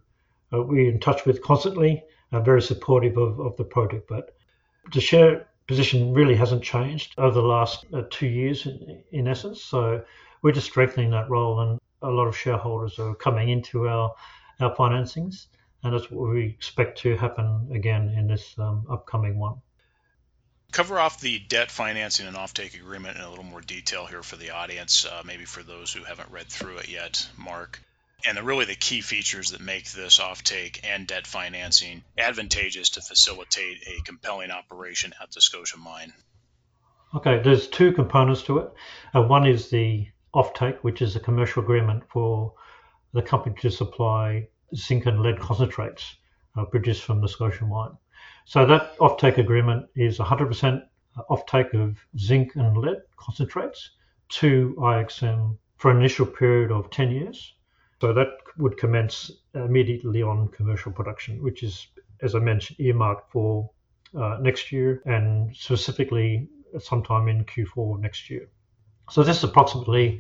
we're 0.52 0.90
in 0.90 1.00
touch 1.00 1.26
with 1.26 1.42
constantly 1.42 2.04
are 2.32 2.42
very 2.42 2.62
supportive 2.62 3.18
of, 3.18 3.40
of 3.40 3.56
the 3.58 3.64
project. 3.64 4.08
But 4.08 4.36
the 4.94 5.02
share 5.02 5.48
position 5.68 6.14
really 6.14 6.36
hasn't 6.36 6.64
changed 6.64 7.14
over 7.18 7.34
the 7.34 7.48
last 7.48 7.86
uh, 7.94 8.04
two 8.10 8.28
years, 8.28 8.66
in, 8.66 9.04
in, 9.12 9.28
essence. 9.28 9.64
So 9.64 10.04
we're 10.42 10.52
just 10.52 10.68
strengthening 10.68 11.12
that 11.12 11.30
role, 11.30 11.60
and 11.62 11.80
a 12.02 12.10
lot 12.10 12.28
of 12.28 12.38
shareholders 12.38 13.00
are 13.00 13.16
coming 13.16 13.50
into 13.50 13.88
our 13.88 14.14
our 14.62 14.74
financings, 14.74 15.48
and 15.84 15.94
that's 15.94 16.10
what 16.10 16.30
we 16.30 16.46
expect 16.46 17.00
to 17.00 17.18
happen 17.18 17.70
again 17.74 18.10
in 18.10 18.28
this 18.28 18.56
um, 18.58 18.86
upcoming 18.90 19.38
one. 19.38 19.56
Cover 20.72 20.98
off 20.98 21.20
the 21.20 21.40
debt 21.40 21.72
financing 21.72 22.28
and 22.28 22.38
offtake 22.38 22.74
agreement 22.76 23.18
in 23.18 23.24
a 23.24 23.30
little 23.30 23.44
more 23.44 23.62
detail 23.62 24.06
here 24.06 24.24
for 24.24 24.38
the 24.38 24.52
audience, 24.52 25.06
uh, 25.06 25.24
maybe 25.26 25.46
for 25.46 25.62
those 25.62 25.92
who 25.92 26.04
haven't 26.04 26.32
read 26.32 26.48
through 26.48 26.78
it 26.78 26.90
yet, 26.90 27.28
Mark 27.38 27.82
and 28.28 28.38
the, 28.38 28.44
really 28.44 28.66
the 28.66 28.76
key 28.76 29.02
features 29.02 29.52
that 29.52 29.62
make 29.62 29.92
this 29.92 30.20
offtake 30.20 30.80
and 30.84 31.08
debt 31.08 31.28
financing 31.28 32.04
advantageous 32.18 32.90
to 32.92 33.02
facilitate 33.02 33.88
a 33.88 34.02
compelling 34.04 34.52
operation 34.52 35.14
at 35.22 35.32
the 35.32 35.42
Scotia 35.42 35.78
mine. 35.78 36.14
Okay, 37.14 37.42
there's 37.44 37.68
two 37.68 37.94
components 37.94 38.42
to 38.44 38.60
it. 38.60 38.74
Uh, 39.14 39.22
one 39.22 39.48
is 39.48 39.70
the 39.70 40.08
offtake, 40.34 40.80
which 40.80 41.02
is 41.02 41.16
a 41.16 41.20
commercial 41.20 41.64
agreement 41.64 42.04
for 42.10 42.54
the 43.14 43.22
company 43.22 43.56
to 43.62 43.72
supply 43.72 44.48
zinc 44.76 45.06
and 45.06 45.22
lead 45.22 45.40
concentrates 45.40 46.18
uh, 46.58 46.66
produced 46.66 47.04
from 47.04 47.22
the 47.22 47.28
Scotia 47.28 47.66
mine. 47.66 47.98
So 48.46 48.66
that 48.66 48.98
offtake 48.98 49.38
agreement 49.38 49.88
is 49.96 50.18
100% 50.18 50.82
offtake 51.30 51.74
of 51.74 51.98
zinc 52.18 52.56
and 52.56 52.78
lead 52.78 52.98
concentrates 53.18 53.92
to 54.28 54.76
IXM 54.78 55.58
for 55.78 55.92
an 55.92 55.98
initial 55.98 56.26
period 56.26 56.72
of 56.72 56.90
10 56.90 57.12
years 57.12 57.54
so 58.02 58.14
that 58.14 58.28
would 58.58 58.78
commence 58.78 59.32
immediately 59.54 60.22
on 60.22 60.50
commercial 60.50 60.92
production, 60.92 61.42
which 61.42 61.64
is, 61.64 61.88
as 62.22 62.36
I 62.36 62.40
mentioned, 62.40 62.80
earmarked 62.80 63.32
for 63.32 63.70
uh, 64.18 64.38
next 64.42 64.72
year 64.72 65.02
and 65.06 65.56
specifically 65.56 66.50
sometime 66.80 67.28
in 67.28 67.46
Q4 67.46 68.00
next 68.00 68.30
year. 68.30 68.50
So 69.10 69.24
this 69.24 69.38
is 69.38 69.44
approximately 69.44 70.20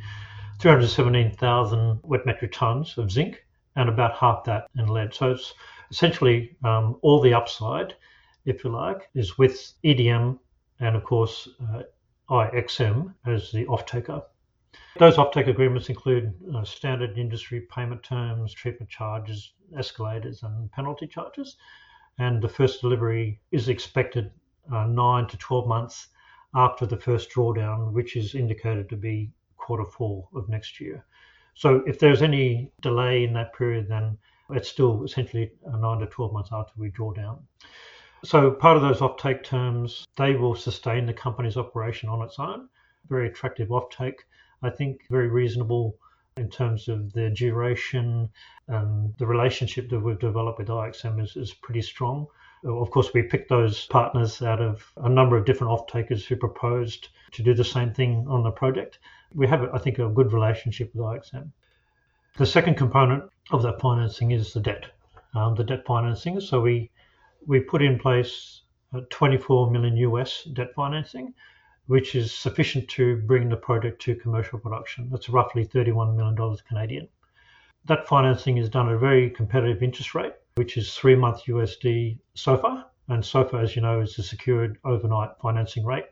317,000 0.59 1.99
wet 2.03 2.25
metric 2.25 2.51
tons 2.53 2.97
of 2.97 3.11
zinc 3.11 3.43
and 3.75 3.89
about 3.89 4.15
half 4.15 4.43
that 4.45 4.67
in 4.77 4.87
lead. 4.87 5.13
So 5.13 5.31
it's 5.31 5.53
essentially 5.91 6.55
um, 6.63 6.97
all 7.01 7.21
the 7.21 7.33
upside, 7.33 7.95
if 8.45 8.63
you 8.63 8.69
like, 8.69 9.09
is 9.15 9.37
with 9.37 9.73
EDM 9.83 10.39
and 10.79 10.95
of 10.95 11.03
course 11.03 11.49
uh, 11.61 11.83
IXM 12.29 13.13
as 13.25 13.51
the 13.51 13.65
off-taker. 13.67 14.21
Those 14.97 15.17
offtake 15.17 15.49
agreements 15.49 15.89
include 15.89 16.33
uh, 16.55 16.63
standard 16.63 17.17
industry 17.17 17.67
payment 17.69 18.01
terms, 18.01 18.53
treatment 18.53 18.89
charges, 18.89 19.51
escalators, 19.77 20.41
and 20.43 20.71
penalty 20.71 21.05
charges. 21.05 21.57
And 22.17 22.41
the 22.41 22.47
first 22.47 22.79
delivery 22.79 23.41
is 23.51 23.67
expected 23.67 24.31
uh, 24.71 24.85
9 24.85 25.27
to 25.27 25.37
12 25.37 25.67
months 25.67 26.07
after 26.55 26.85
the 26.85 26.95
first 26.95 27.29
drawdown, 27.29 27.91
which 27.91 28.15
is 28.15 28.35
indicated 28.35 28.87
to 28.87 28.95
be 28.95 29.31
quarter 29.57 29.83
four 29.83 30.29
of 30.33 30.47
next 30.47 30.79
year. 30.79 31.05
So 31.55 31.83
if 31.85 31.99
there's 31.99 32.21
any 32.21 32.71
delay 32.81 33.25
in 33.25 33.33
that 33.33 33.53
period, 33.53 33.89
then 33.89 34.17
it's 34.51 34.69
still 34.69 35.03
essentially 35.03 35.51
9 35.65 35.99
to 35.99 36.05
12 36.05 36.31
months 36.31 36.51
after 36.53 36.71
we 36.77 36.89
draw 36.89 37.11
down. 37.11 37.45
So 38.23 38.49
part 38.49 38.77
of 38.77 38.81
those 38.81 38.99
offtake 38.99 39.43
terms, 39.43 40.07
they 40.15 40.35
will 40.35 40.55
sustain 40.55 41.05
the 41.05 41.13
company's 41.13 41.57
operation 41.57 42.07
on 42.07 42.21
its 42.21 42.39
own. 42.39 42.69
Very 43.09 43.27
attractive 43.27 43.67
offtake 43.67 44.19
I 44.61 44.69
think 44.69 45.05
very 45.09 45.27
reasonable 45.27 45.97
in 46.37 46.49
terms 46.49 46.87
of 46.87 47.13
the 47.13 47.29
duration 47.29 48.29
and 48.67 49.13
the 49.17 49.25
relationship 49.25 49.89
that 49.89 49.99
we've 49.99 50.19
developed 50.19 50.59
with 50.59 50.67
IXM 50.67 51.21
is, 51.21 51.35
is 51.35 51.53
pretty 51.53 51.81
strong. 51.81 52.27
Of 52.63 52.89
course, 52.89 53.13
we 53.13 53.21
picked 53.21 53.49
those 53.49 53.85
partners 53.85 54.41
out 54.41 54.59
of 54.59 54.91
a 54.97 55.07
number 55.07 55.37
of 55.37 55.45
different 55.45 55.71
off-takers 55.71 56.25
who 56.25 56.35
proposed 56.35 57.09
to 57.33 57.43
do 57.43 57.53
the 57.53 57.63
same 57.63 57.93
thing 57.93 58.25
on 58.27 58.43
the 58.43 58.51
project. 58.51 58.99
We 59.33 59.47
have, 59.47 59.69
I 59.73 59.77
think, 59.77 59.99
a 59.99 60.09
good 60.09 60.33
relationship 60.33 60.93
with 60.95 61.05
IXM. 61.05 61.51
The 62.37 62.45
second 62.45 62.75
component 62.75 63.23
of 63.51 63.61
that 63.63 63.79
financing 63.79 64.31
is 64.31 64.51
the 64.51 64.59
debt, 64.59 64.87
um, 65.35 65.55
the 65.55 65.63
debt 65.63 65.85
financing. 65.85 66.41
So 66.41 66.59
we 66.59 66.89
we 67.47 67.59
put 67.59 67.81
in 67.81 67.99
place 67.99 68.61
24 69.09 69.71
million 69.71 69.95
US 69.97 70.43
debt 70.43 70.73
financing, 70.75 71.33
which 71.87 72.15
is 72.15 72.33
sufficient 72.33 72.87
to 72.89 73.17
bring 73.17 73.49
the 73.49 73.55
project 73.55 74.01
to 74.01 74.15
commercial 74.15 74.59
production. 74.59 75.07
That's 75.11 75.29
roughly 75.29 75.65
$31 75.65 76.15
million 76.15 76.57
Canadian. 76.67 77.07
That 77.85 78.07
financing 78.07 78.57
is 78.57 78.69
done 78.69 78.89
at 78.89 78.95
a 78.95 78.97
very 78.97 79.29
competitive 79.29 79.83
interest 79.83 80.15
rate, 80.15 80.33
which 80.55 80.77
is 80.77 80.95
three 80.95 81.15
month 81.15 81.43
USD 81.45 82.17
SOFR. 82.35 82.85
And 83.07 83.21
SOFR, 83.21 83.61
as 83.61 83.75
you 83.75 83.83
know, 83.83 84.01
is 84.01 84.15
the 84.15 84.23
secured 84.23 84.79
overnight 84.83 85.29
financing 85.39 85.85
rate. 85.85 86.05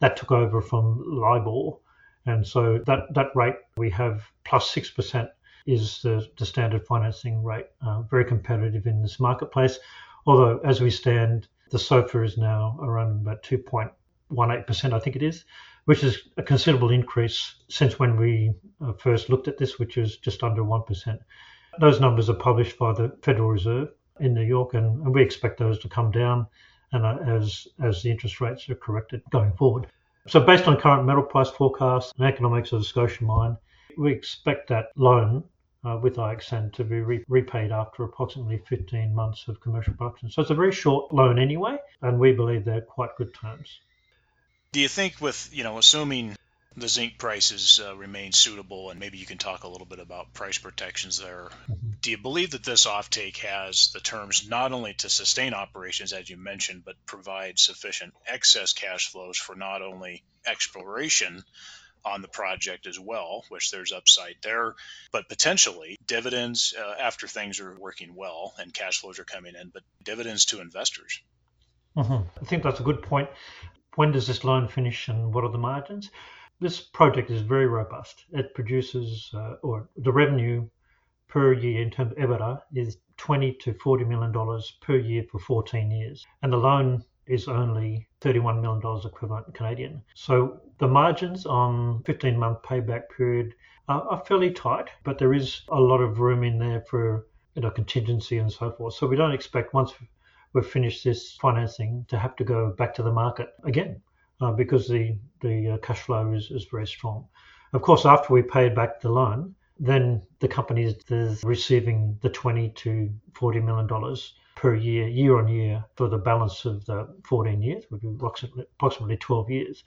That 0.00 0.16
took 0.16 0.30
over 0.30 0.60
from 0.60 1.02
LIBOR. 1.06 1.78
And 2.26 2.46
so 2.46 2.78
that, 2.86 3.12
that 3.14 3.34
rate 3.34 3.56
we 3.76 3.88
have 3.90 4.30
plus 4.44 4.70
6% 4.74 5.28
is 5.66 6.02
the, 6.02 6.28
the 6.36 6.44
standard 6.44 6.86
financing 6.86 7.42
rate, 7.42 7.66
uh, 7.86 8.02
very 8.02 8.26
competitive 8.26 8.86
in 8.86 9.00
this 9.00 9.18
marketplace. 9.18 9.78
Although, 10.26 10.58
as 10.58 10.82
we 10.82 10.90
stand, 10.90 11.48
the 11.70 11.78
SOFR 11.78 12.24
is 12.24 12.36
now 12.36 12.78
around 12.82 13.22
about 13.22 13.42
2.8 13.42 13.90
18%, 14.36 14.92
I 14.92 14.98
think 14.98 15.16
it 15.16 15.22
is, 15.22 15.44
which 15.84 16.02
is 16.02 16.28
a 16.36 16.42
considerable 16.42 16.90
increase 16.90 17.56
since 17.68 17.98
when 17.98 18.16
we 18.16 18.52
uh, 18.80 18.92
first 18.94 19.28
looked 19.28 19.48
at 19.48 19.58
this, 19.58 19.78
which 19.78 19.96
is 19.96 20.16
just 20.18 20.42
under 20.42 20.62
1%. 20.62 21.18
Those 21.80 22.00
numbers 22.00 22.30
are 22.30 22.34
published 22.34 22.78
by 22.78 22.92
the 22.92 23.16
Federal 23.22 23.50
Reserve 23.50 23.88
in 24.20 24.34
New 24.34 24.44
York, 24.44 24.74
and, 24.74 25.04
and 25.04 25.14
we 25.14 25.22
expect 25.22 25.58
those 25.58 25.78
to 25.80 25.88
come 25.88 26.10
down 26.10 26.46
and 26.92 27.04
uh, 27.04 27.18
as, 27.26 27.66
as 27.82 28.02
the 28.02 28.10
interest 28.10 28.40
rates 28.40 28.68
are 28.68 28.74
corrected 28.76 29.22
going 29.30 29.52
forward. 29.52 29.88
So, 30.26 30.40
based 30.40 30.66
on 30.66 30.80
current 30.80 31.04
metal 31.04 31.22
price 31.22 31.50
forecasts 31.50 32.12
and 32.16 32.26
economics 32.26 32.72
of 32.72 32.80
the 32.80 32.84
Scotia 32.84 33.24
mine, 33.24 33.56
we 33.98 34.12
expect 34.12 34.68
that 34.68 34.86
loan 34.96 35.44
uh, 35.84 35.98
with 36.00 36.16
IXM 36.16 36.72
to 36.72 36.84
be 36.84 37.00
re- 37.00 37.24
repaid 37.28 37.72
after 37.72 38.04
approximately 38.04 38.58
15 38.66 39.14
months 39.14 39.46
of 39.48 39.60
commercial 39.60 39.92
production. 39.94 40.30
So 40.30 40.40
it's 40.40 40.50
a 40.50 40.54
very 40.54 40.72
short 40.72 41.12
loan 41.12 41.38
anyway, 41.38 41.76
and 42.02 42.18
we 42.18 42.32
believe 42.32 42.64
they're 42.64 42.80
quite 42.80 43.10
good 43.18 43.34
terms. 43.34 43.80
Do 44.74 44.80
you 44.80 44.88
think 44.88 45.20
with, 45.20 45.50
you 45.52 45.62
know, 45.62 45.78
assuming 45.78 46.34
the 46.76 46.88
zinc 46.88 47.16
prices 47.16 47.80
uh, 47.80 47.96
remain 47.96 48.32
suitable, 48.32 48.90
and 48.90 48.98
maybe 48.98 49.18
you 49.18 49.24
can 49.24 49.38
talk 49.38 49.62
a 49.62 49.68
little 49.68 49.86
bit 49.86 50.00
about 50.00 50.34
price 50.34 50.58
protections 50.58 51.20
there. 51.20 51.50
Mm-hmm. 51.70 51.90
Do 52.00 52.10
you 52.10 52.18
believe 52.18 52.50
that 52.50 52.64
this 52.64 52.84
offtake 52.84 53.36
has 53.36 53.92
the 53.94 54.00
terms 54.00 54.48
not 54.48 54.72
only 54.72 54.94
to 54.94 55.08
sustain 55.08 55.54
operations, 55.54 56.12
as 56.12 56.28
you 56.28 56.36
mentioned, 56.36 56.82
but 56.84 56.96
provide 57.06 57.60
sufficient 57.60 58.14
excess 58.26 58.72
cash 58.72 59.12
flows 59.12 59.38
for 59.38 59.54
not 59.54 59.80
only 59.80 60.24
exploration 60.44 61.44
on 62.04 62.20
the 62.20 62.26
project 62.26 62.88
as 62.88 62.98
well, 62.98 63.44
which 63.50 63.70
there's 63.70 63.92
upside 63.92 64.34
there, 64.42 64.74
but 65.12 65.28
potentially 65.28 65.96
dividends 66.04 66.74
uh, 66.76 66.94
after 67.00 67.28
things 67.28 67.60
are 67.60 67.78
working 67.78 68.16
well 68.16 68.52
and 68.58 68.74
cash 68.74 68.98
flows 68.98 69.20
are 69.20 69.24
coming 69.24 69.54
in, 69.54 69.68
but 69.72 69.84
dividends 70.02 70.46
to 70.46 70.60
investors? 70.60 71.20
Mm-hmm. 71.96 72.26
I 72.42 72.44
think 72.46 72.64
that's 72.64 72.80
a 72.80 72.82
good 72.82 73.02
point 73.02 73.28
when 73.96 74.12
does 74.12 74.26
this 74.26 74.44
loan 74.44 74.68
finish 74.68 75.08
and 75.08 75.32
what 75.32 75.44
are 75.44 75.50
the 75.50 75.58
margins? 75.58 76.10
This 76.60 76.80
project 76.80 77.30
is 77.30 77.42
very 77.42 77.66
robust. 77.66 78.24
It 78.32 78.54
produces, 78.54 79.30
uh, 79.34 79.56
or 79.62 79.88
the 79.96 80.12
revenue 80.12 80.68
per 81.28 81.52
year 81.52 81.82
in 81.82 81.90
terms 81.90 82.12
of 82.12 82.18
EBITDA 82.18 82.62
is 82.74 82.98
20 83.16 83.54
to 83.54 83.74
40 83.74 84.04
million 84.04 84.32
dollars 84.32 84.78
per 84.80 84.96
year 84.96 85.24
for 85.30 85.38
14 85.38 85.90
years, 85.90 86.26
and 86.42 86.52
the 86.52 86.56
loan 86.56 87.04
is 87.26 87.48
only 87.48 88.06
31 88.20 88.60
million 88.60 88.80
dollars 88.80 89.04
equivalent 89.04 89.54
Canadian. 89.54 90.02
So 90.14 90.60
the 90.78 90.88
margins 90.88 91.46
on 91.46 92.02
15 92.04 92.38
month 92.38 92.62
payback 92.62 93.08
period 93.16 93.54
are, 93.88 94.22
fairly 94.26 94.50
tight, 94.50 94.88
but 95.04 95.18
there 95.18 95.34
is 95.34 95.62
a 95.68 95.80
lot 95.80 96.00
of 96.00 96.20
room 96.20 96.42
in 96.42 96.58
there 96.58 96.82
for 96.82 97.26
you 97.54 97.62
know 97.62 97.70
contingency 97.70 98.38
and 98.38 98.52
so 98.52 98.72
forth. 98.72 98.94
So 98.94 99.06
we 99.06 99.16
don't 99.16 99.32
expect 99.32 99.74
once 99.74 99.92
we've 100.54 100.66
finished 100.66 101.04
this 101.04 101.32
financing 101.32 102.06
to 102.08 102.18
have 102.18 102.34
to 102.36 102.44
go 102.44 102.70
back 102.78 102.94
to 102.94 103.02
the 103.02 103.12
market 103.12 103.50
again 103.64 104.00
uh, 104.40 104.52
because 104.52 104.88
the 104.88 105.16
the 105.40 105.72
uh, 105.72 105.78
cash 105.78 106.00
flow 106.00 106.32
is, 106.32 106.50
is 106.50 106.64
very 106.70 106.86
strong. 106.86 107.26
Of 107.74 107.82
course, 107.82 108.06
after 108.06 108.32
we 108.32 108.42
paid 108.42 108.74
back 108.74 109.00
the 109.00 109.10
loan, 109.10 109.54
then 109.78 110.22
the 110.40 110.48
company 110.48 110.84
is 110.84 111.42
receiving 111.42 112.16
the 112.22 112.30
20 112.30 112.70
to 112.70 113.10
40 113.34 113.60
million 113.60 113.86
dollars 113.86 114.34
per 114.54 114.74
year, 114.74 115.08
year 115.08 115.36
on 115.38 115.48
year, 115.48 115.84
for 115.96 116.08
the 116.08 116.16
balance 116.16 116.64
of 116.64 116.86
the 116.86 117.08
14 117.24 117.60
years, 117.60 117.84
which 117.90 118.04
is 118.04 118.14
approximately 118.78 119.16
12 119.16 119.50
years. 119.50 119.84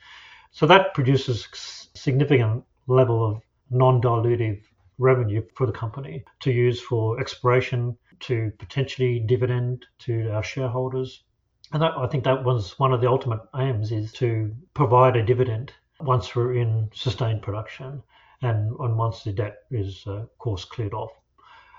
So 0.52 0.68
that 0.68 0.94
produces 0.94 1.48
significant 1.96 2.64
level 2.88 3.26
of 3.26 3.42
non-dilutive 3.70 4.62
revenue 4.98 5.42
for 5.56 5.66
the 5.66 5.72
company 5.72 6.26
to 6.42 6.52
use 6.52 6.82
for 6.82 7.20
exploration, 7.20 7.98
to 8.22 8.52
potentially 8.58 9.20
dividend 9.20 9.86
to 10.00 10.30
our 10.32 10.44
shareholders. 10.44 11.24
And 11.72 11.82
that, 11.82 11.98
I 11.98 12.08
think 12.08 12.24
that 12.24 12.44
was 12.44 12.78
one 12.80 12.94
of 12.94 13.02
the 13.02 13.10
ultimate 13.10 13.42
aims 13.56 13.92
is 13.92 14.12
to 14.14 14.56
provide 14.74 15.16
a 15.16 15.26
dividend 15.26 15.74
once 16.00 16.36
we're 16.36 16.56
in 16.56 16.90
sustained 16.94 17.42
production 17.42 18.04
and, 18.42 18.76
and 18.80 18.98
once 18.98 19.24
the 19.24 19.34
debt 19.34 19.58
is, 19.72 20.04
uh, 20.08 20.12
of 20.12 20.38
course, 20.38 20.66
cleared 20.66 20.94
off. 20.94 21.12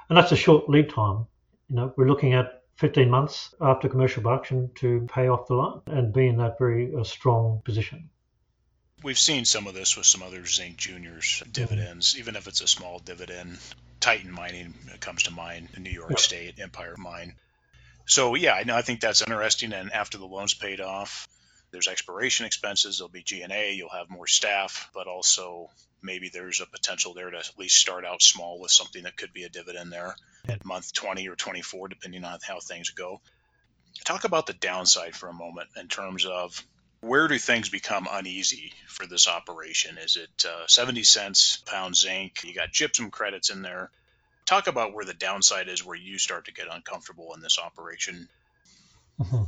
And 0.09 0.16
that's 0.16 0.33
a 0.33 0.37
short 0.37 0.68
lead 0.68 0.90
time. 0.90 1.26
You 1.68 1.76
know, 1.76 1.92
we're 1.97 2.09
looking 2.09 2.35
at 2.35 2.62
15 2.76 3.11
months 3.11 3.54
after 3.61 3.88
commercial 3.88 4.23
production 4.23 4.71
to 4.76 5.07
pay 5.12 5.28
off 5.28 5.49
the 5.49 5.54
loan 5.54 5.83
and 5.87 6.12
be 6.12 6.28
in 6.28 6.37
that 6.38 6.59
very 6.59 6.95
uh, 6.95 7.04
strong 7.04 7.61
position. 7.64 8.09
We've 9.02 9.18
seen 9.18 9.45
some 9.45 9.66
of 9.66 9.75
this 9.75 9.97
with 9.97 10.07
some 10.07 10.23
other 10.23 10.45
zinc 10.45 10.76
juniors 10.76 11.42
dividends, 11.52 12.12
mm-hmm. 12.12 12.21
even 12.21 12.37
if 12.37 12.49
it's 12.49 12.61
a 12.61 12.66
small 12.66 12.99
dividend. 12.99 13.59
Titan 14.00 14.31
Mining 14.31 14.75
comes 15.00 15.25
to 15.25 15.31
mind, 15.31 15.71
the 15.75 15.81
New 15.81 15.90
York. 15.90 16.19
State, 16.19 16.59
Empire 16.61 16.95
Mine. 16.97 17.35
So 18.07 18.35
yeah, 18.35 18.55
I 18.55 18.64
know 18.64 18.76
I 18.76 18.83
think 18.83 19.00
that's 19.00 19.23
interesting. 19.23 19.73
And 19.73 19.93
after 19.93 20.19
the 20.19 20.26
loan's 20.26 20.55
paid 20.55 20.81
off, 20.81 21.28
there's 21.71 21.88
expiration 21.88 22.47
expenses. 22.47 22.99
There'll 22.99 23.11
be 23.11 23.23
G&A. 23.23 23.75
You'll 23.75 23.90
have 23.90 24.09
more 24.09 24.26
staff, 24.26 24.90
but 24.95 25.07
also 25.07 25.69
maybe 26.00 26.31
there's 26.31 26.61
a 26.61 26.67
potential 26.67 27.12
there 27.12 27.31
to 27.31 27.38
at 27.38 27.59
least 27.59 27.76
start 27.76 28.05
out 28.05 28.23
small 28.23 28.61
with 28.61 28.71
something 28.71 29.02
that 29.02 29.17
could 29.17 29.33
be 29.33 29.45
a 29.45 29.49
dividend 29.49 29.93
there 29.93 30.14
at 30.49 30.64
month 30.64 30.93
20 30.93 31.28
or 31.28 31.37
24, 31.37 31.88
depending 31.88 32.25
on 32.25 32.38
how 32.47 32.61
things 32.61 32.90
go. 32.90 33.21
Talk 34.05 34.25
about 34.25 34.47
the 34.47 34.52
downside 34.55 35.14
for 35.14 35.28
a 35.28 35.35
moment 35.35 35.69
in 35.76 35.88
terms 35.88 36.25
of 36.25 36.62
where 37.00 37.28
do 37.28 37.38
things 37.38 37.69
become 37.69 38.09
uneasy 38.11 38.73
for 38.87 39.07
this 39.07 39.28
operation? 39.28 39.99
Is 39.99 40.17
it 40.17 40.45
uh, 40.47 40.67
70 40.67 41.05
cents 41.05 41.62
pound 41.64 41.97
zinc? 41.97 42.43
You 42.45 42.55
got 42.55 42.73
gypsum 42.73 43.11
credits 43.11 43.50
in 43.50 43.62
there. 43.62 43.90
Talk 44.47 44.67
about 44.67 44.95
where 44.95 45.05
the 45.05 45.14
downside 45.14 45.69
is, 45.69 45.85
where 45.85 45.97
you 45.97 46.19
start 46.19 46.47
to 46.47 46.52
get 46.52 46.67
uncomfortable 46.71 47.35
in 47.35 47.40
this 47.40 47.59
operation. 47.59 48.28
Mm-hmm. 49.21 49.45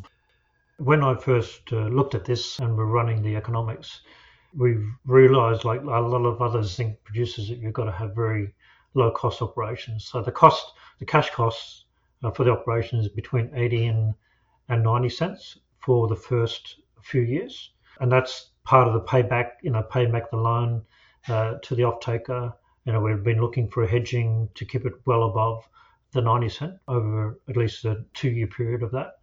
When 0.85 1.03
I 1.03 1.15
first 1.15 1.61
uh, 1.73 1.89
looked 1.89 2.15
at 2.15 2.25
this 2.25 2.59
and 2.59 2.77
we're 2.77 2.85
running 2.85 3.23
the 3.23 3.37
economics, 3.37 4.01
we've 4.55 4.87
realized, 5.05 5.65
like 5.65 5.83
a 5.83 5.85
lot 5.85 6.25
of 6.25 6.41
other 6.41 6.63
zinc 6.63 7.03
producers, 7.05 7.49
that 7.49 7.59
you've 7.59 7.73
got 7.73 7.85
to 7.85 7.93
have 7.93 8.15
very 8.15 8.55
low 8.95 9.11
cost 9.11 9.43
operations. 9.43 10.07
So 10.07 10.23
the 10.23 10.33
cost, 10.33 10.73
the 10.99 11.05
cash 11.05 11.31
costs 11.31 11.85
uh, 12.23 12.31
for 12.31 12.45
the 12.45 12.53
operation 12.53 13.01
is 13.01 13.09
between 13.09 13.51
80 13.55 13.87
and, 13.87 14.15
and 14.69 14.83
90 14.83 15.09
cents 15.09 15.59
for 15.81 16.09
the 16.09 16.17
first 16.17 16.77
few 17.03 17.23
years, 17.23 17.73
and 18.01 18.11
that's 18.11 18.51
part 18.65 18.89
of 18.89 18.95
the 18.95 19.01
payback. 19.01 19.53
You 19.63 19.71
know, 19.71 19.83
paying 19.83 20.13
back 20.13 20.31
the 20.31 20.37
loan 20.37 20.83
uh, 21.29 21.55
to 21.63 21.75
the 21.75 21.85
off-taker 21.85 22.53
You 22.85 22.93
know, 22.93 23.01
we've 23.01 23.23
been 23.23 23.41
looking 23.41 23.69
for 23.69 23.83
a 23.83 23.89
hedging 23.89 24.49
to 24.55 24.65
keep 24.65 24.87
it 24.87 24.95
well 25.05 25.25
above 25.25 25.69
the 26.13 26.21
90 26.21 26.49
cent 26.49 26.75
over 26.89 27.39
at 27.49 27.57
least 27.57 27.85
a 27.85 28.05
two 28.15 28.31
year 28.31 28.47
period 28.47 28.83
of 28.83 28.91
that. 28.93 29.19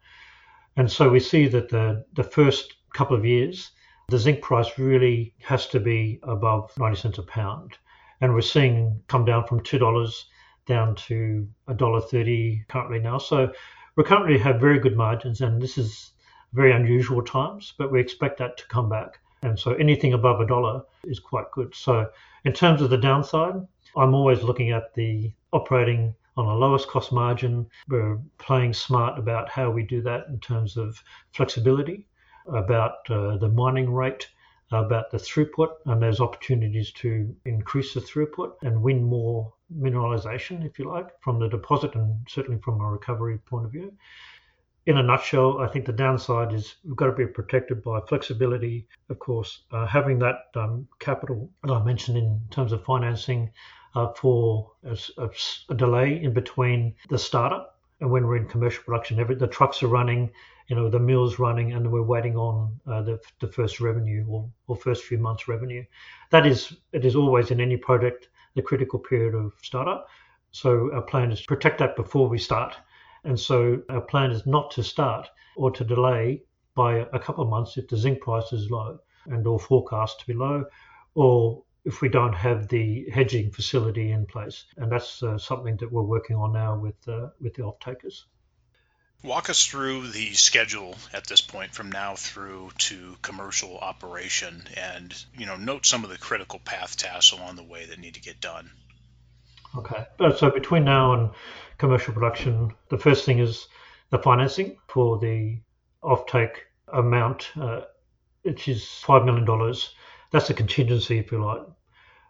And 0.78 0.92
so 0.92 1.10
we 1.10 1.20
see 1.20 1.48
that 1.48 1.70
the, 1.70 2.06
the 2.14 2.24
first 2.24 2.76
couple 2.94 3.18
of 3.18 3.26
years, 3.26 3.72
the 4.10 4.18
zinc 4.18 4.42
price 4.42 4.78
really 4.78 5.34
has 5.42 5.68
to 5.68 5.80
be 5.80 6.20
above 6.24 6.72
90 6.78 6.96
cents 6.96 7.18
a 7.18 7.24
pound. 7.24 7.78
And 8.22 8.34
we're 8.34 8.42
seeing 8.42 9.02
come 9.08 9.26
down 9.26 9.46
from 9.48 9.62
$2 9.62 10.24
down 10.66 10.96
to 10.96 11.48
$1.30 11.68 12.68
currently 12.68 13.00
now. 13.00 13.18
So 13.18 13.52
we 13.96 14.04
currently 14.04 14.38
have 14.38 14.60
very 14.60 14.80
good 14.80 14.96
margins, 14.96 15.42
and 15.42 15.60
this 15.62 15.78
is 15.78 16.12
very 16.58 16.74
unusual 16.74 17.22
times, 17.22 17.74
but 17.78 17.92
we 17.92 18.02
expect 18.02 18.40
that 18.40 18.58
to 18.58 18.68
come 18.68 18.90
back. 18.90 19.20
And 19.44 19.58
so 19.58 19.74
anything 19.74 20.14
above 20.14 20.42
a 20.42 20.48
dollar 20.48 20.82
is 21.04 21.20
quite 21.20 21.50
good. 21.52 21.74
So 21.76 22.10
in 22.44 22.54
terms 22.54 22.82
of 22.82 22.90
the 22.90 22.98
downside, 22.98 23.56
I'm 23.96 24.14
always 24.14 24.42
looking 24.42 24.72
at 24.72 24.94
the 24.96 25.32
operating 25.54 26.16
on 26.36 26.46
a 26.46 26.56
lowest 26.56 26.88
cost 26.88 27.12
margin. 27.12 27.68
We're 27.88 28.20
playing 28.38 28.74
smart 28.74 29.18
about 29.18 29.50
how 29.50 29.70
we 29.70 29.84
do 29.84 30.02
that 30.02 30.28
in 30.30 30.40
terms 30.40 30.78
of 30.78 31.02
flexibility, 31.32 32.08
about 32.48 33.10
uh, 33.10 33.38
the 33.38 33.50
mining 33.50 33.92
rate, 33.92 34.28
about 34.72 35.12
the 35.12 35.18
throughput, 35.18 35.72
and 35.86 36.02
there's 36.02 36.20
opportunities 36.20 36.92
to 36.92 37.36
increase 37.46 37.94
the 37.94 38.02
throughput 38.02 38.54
and 38.64 38.82
win 38.82 39.04
more 39.04 39.54
mineralization, 39.76 40.66
if 40.66 40.78
you 40.78 40.86
like, 40.86 41.10
from 41.22 41.40
the 41.40 41.48
deposit 41.48 41.96
and 41.96 42.16
certainly 42.28 42.60
from 42.62 42.82
a 42.82 42.90
recovery 42.90 43.38
point 43.40 43.66
of 43.66 43.72
view. 43.72 43.94
In 44.88 44.96
a 44.98 45.03
nutshell, 45.03 45.60
I 45.60 45.67
think 45.67 45.86
the 45.86 45.91
downside 45.91 46.53
is 46.53 46.77
we've 46.86 46.96
got 46.96 47.08
to 47.08 47.12
be 47.12 47.27
protected 47.27 47.84
by 47.84 48.00
flexibility, 48.08 48.88
of 49.10 49.20
course, 49.20 49.63
uh, 49.74 49.86
having 49.86 50.17
that 50.20 50.46
um, 50.56 50.88
capital 51.00 51.50
that 51.63 51.74
I 51.74 51.84
mentioned 51.84 52.17
in 52.17 52.39
terms 52.51 52.72
of 52.72 52.86
financing 52.86 53.51
uh, 53.96 54.13
for 54.13 54.72
a, 54.86 54.98
a, 55.17 55.29
a, 55.67 55.75
delay 55.75 56.24
in 56.24 56.32
between 56.32 56.96
the 57.10 57.20
startup 57.20 57.82
and 58.00 58.10
when 58.10 58.25
we're 58.25 58.38
in 58.38 58.48
commercial 58.48 58.82
production. 58.82 59.20
Every, 59.20 59.36
the 59.36 59.46
trucks 59.46 59.84
are 59.84 59.89
running, 59.89 60.32
you 60.67 60.77
know, 60.77 60.89
the 60.89 61.00
mill's 61.00 61.38
running, 61.38 61.74
and 61.74 61.91
we're 61.91 62.01
waiting 62.01 62.38
on 62.38 62.79
uh, 62.88 63.01
the, 63.01 63.20
the 63.41 63.48
first 63.50 63.82
revenue 63.82 64.25
or, 64.29 64.50
or 64.67 64.77
first 64.77 65.03
few 65.03 65.17
months 65.17 65.50
revenue. 65.50 65.84
That 66.32 66.46
is, 66.46 66.74
it 66.94 67.03
is 67.03 67.17
always 67.17 67.51
in 67.51 67.60
any 67.60 67.75
project 67.75 68.29
the 68.56 68.62
critical 68.62 69.00
period 69.00 69.36
of 69.36 69.51
startup. 69.62 70.08
So 70.51 70.89
our 70.94 71.01
plan 71.01 71.34
is 71.34 71.41
to 71.41 71.46
protect 71.46 71.79
that 71.79 71.98
before 71.98 72.29
we 72.29 72.38
start. 72.38 72.77
And 73.28 73.38
so 73.38 73.82
our 73.90 74.00
plan 74.00 74.32
is 74.32 74.46
not 74.46 74.72
to 74.72 74.84
start 74.84 75.30
or 75.58 75.70
to 75.72 75.84
delay 75.84 76.44
by 76.76 77.06
a 77.12 77.20
couple 77.20 77.44
of 77.44 77.50
months 77.50 77.78
if 77.78 77.90
the 77.90 77.98
zinc 77.98 78.22
price 78.22 78.54
is 78.54 78.72
low 78.72 79.00
and 79.26 79.46
or 79.46 79.60
forecast 79.60 80.22
to 80.22 80.28
be 80.28 80.34
low, 80.34 80.64
or 81.14 81.64
if 81.84 82.02
we 82.02 82.08
don't 82.08 82.34
have 82.34 82.70
the 82.70 83.10
hedging 83.12 83.52
facility 83.52 84.12
in 84.12 84.26
place. 84.28 84.64
And 84.78 84.90
that's 84.90 85.22
uh, 85.22 85.38
something 85.38 85.76
that 85.78 85.92
we're 85.92 86.04
working 86.04 86.38
on 86.38 86.54
now 86.54 86.78
with 86.78 86.96
uh, 87.06 87.28
with 87.42 87.54
the 87.56 87.64
off 87.64 87.80
takers. 87.82 88.26
Walk 89.24 89.50
us 89.50 89.66
through 89.66 90.08
the 90.08 90.34
schedule 90.34 90.96
at 91.12 91.28
this 91.28 91.42
point 91.42 91.74
from 91.74 91.92
now 91.92 92.16
through 92.16 92.70
to 92.78 93.18
commercial 93.22 93.78
operation 93.78 94.64
and 94.78 95.14
you 95.38 95.46
know 95.46 95.58
note 95.58 95.86
some 95.86 96.06
of 96.06 96.10
the 96.10 96.18
critical 96.18 96.60
path 96.60 96.96
tasks 96.96 97.34
along 97.34 97.58
the 97.58 97.64
way 97.64 97.84
that 97.88 98.00
need 98.00 98.14
to 98.14 98.22
get 98.22 98.40
done. 98.40 98.72
Okay. 99.76 100.06
Uh, 100.18 100.34
so 100.34 100.50
between 100.50 100.86
now 100.86 101.14
and 101.14 101.32
commercial 101.78 102.14
production, 102.14 102.72
the 102.90 102.98
first 102.98 103.26
thing 103.26 103.40
is 103.40 103.68
the 104.10 104.18
financing 104.18 104.78
for 104.88 105.20
the 105.20 105.60
offtake 106.04 106.56
amount, 106.94 107.52
uh, 107.60 107.82
which 108.44 108.68
is 108.68 108.84
$5 109.06 109.26
million. 109.26 109.76
That's 110.32 110.50
a 110.50 110.54
contingency, 110.54 111.20
if 111.20 111.32
you 111.32 111.44
like. 111.44 111.62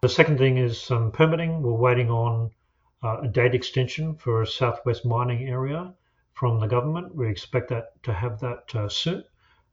The 0.02 0.10
second 0.10 0.38
thing 0.38 0.58
is 0.58 0.80
some 0.80 1.12
permitting. 1.12 1.62
We're 1.62 1.74
waiting 1.74 2.10
on 2.10 2.52
uh, 3.04 3.22
a 3.22 3.28
date 3.28 3.56
extension 3.56 4.16
for 4.16 4.42
a 4.42 4.48
southwest 4.48 5.06
mining 5.06 5.48
area 5.48 5.94
from 6.34 6.60
the 6.60 6.68
government. 6.68 7.16
We 7.16 7.30
expect 7.30 7.70
that 7.70 8.02
to 8.04 8.14
have 8.14 8.40
that 8.42 8.76
uh, 8.76 8.90
soon. 8.90 9.24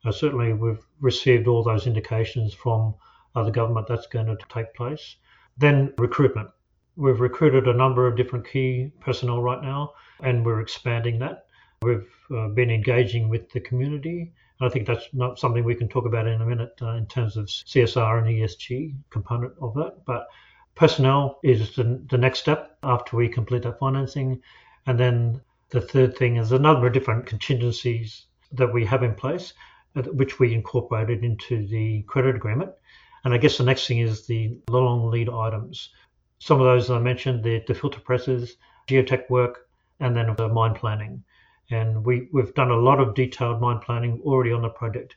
Uh, 0.04 0.12
certainly, 0.12 0.52
we've 0.52 0.84
received 1.00 1.47
all 1.47 1.63
those 1.63 1.87
indications 1.87 2.54
from 2.54 2.95
uh, 3.34 3.43
the 3.43 3.50
government 3.50 3.87
that's 3.87 4.06
going 4.06 4.26
to 4.26 4.37
take 4.49 4.75
place. 4.75 5.17
Then 5.56 5.93
recruitment. 5.99 6.50
We've 6.97 7.21
recruited 7.21 7.67
a 7.67 7.75
number 7.75 8.07
of 8.07 8.17
different 8.17 8.47
key 8.49 8.93
personnel 9.00 9.43
right 9.43 9.63
now, 9.63 9.95
and 10.23 10.45
we're 10.45 10.61
expanding 10.61 11.19
that. 11.21 11.47
We've 11.83 12.09
uh, 12.35 12.49
been 12.49 12.71
engaging 12.71 13.28
with 13.28 13.50
the 13.50 13.61
community 13.61 14.33
I 14.61 14.69
think 14.69 14.87
that's 14.87 15.09
not 15.13 15.39
something 15.39 15.65
we 15.65 15.75
can 15.75 15.89
talk 15.89 16.07
about 16.07 16.26
in 16.26 16.41
a 16.41 16.47
minute 16.47 16.78
uh, 16.80 16.95
in 16.95 17.07
terms 17.07 17.37
of 17.37 17.47
CSR 17.47 18.19
and 18.19 18.26
ESG 18.28 18.95
component 19.11 19.52
of 19.61 19.75
that. 19.75 20.04
But 20.04 20.28
personnel 20.76 21.41
is 21.43 21.75
the, 21.75 22.00
the 22.09 22.19
next 22.19 22.41
step 22.41 22.78
after 22.83 23.17
we 23.17 23.28
complete 23.28 23.65
that 23.65 23.78
financing. 23.78 24.41
And 24.87 24.99
then 24.99 25.41
the 25.71 25.80
third 25.80 26.17
thing 26.17 26.37
is 26.37 26.52
a 26.52 26.59
number 26.59 26.87
of 26.87 26.93
different 26.93 27.26
contingencies 27.26 28.26
that 28.52 28.73
we 28.73 28.85
have 28.85 29.02
in 29.02 29.15
place, 29.15 29.54
uh, 29.97 30.02
which 30.02 30.39
we 30.39 30.54
incorporated 30.54 31.25
into 31.25 31.67
the 31.67 32.02
credit 32.02 32.37
agreement. 32.37 32.71
And 33.25 33.35
I 33.35 33.39
guess 33.39 33.59
the 33.59 33.65
next 33.65 33.89
thing 33.89 33.99
is 33.99 34.26
the 34.26 34.59
long 34.69 35.11
lead 35.11 35.28
items. 35.28 35.91
Some 36.38 36.60
of 36.60 36.66
those 36.66 36.90
I 36.90 36.99
mentioned, 36.99 37.42
the, 37.42 37.62
the 37.66 37.75
filter 37.75 38.00
presses, 38.00 38.56
geotech 38.88 39.30
work, 39.30 39.68
and 40.00 40.16
then 40.16 40.34
the 40.36 40.49
mine 40.49 40.75
planning. 40.75 41.25
And 41.70 42.04
we, 42.04 42.28
we've 42.32 42.54
done 42.54 42.70
a 42.70 42.76
lot 42.76 43.00
of 43.00 43.14
detailed 43.14 43.60
mine 43.60 43.78
planning 43.78 44.20
already 44.25 44.52
on 44.52 44.62
the 44.62 44.68
project. 44.68 45.16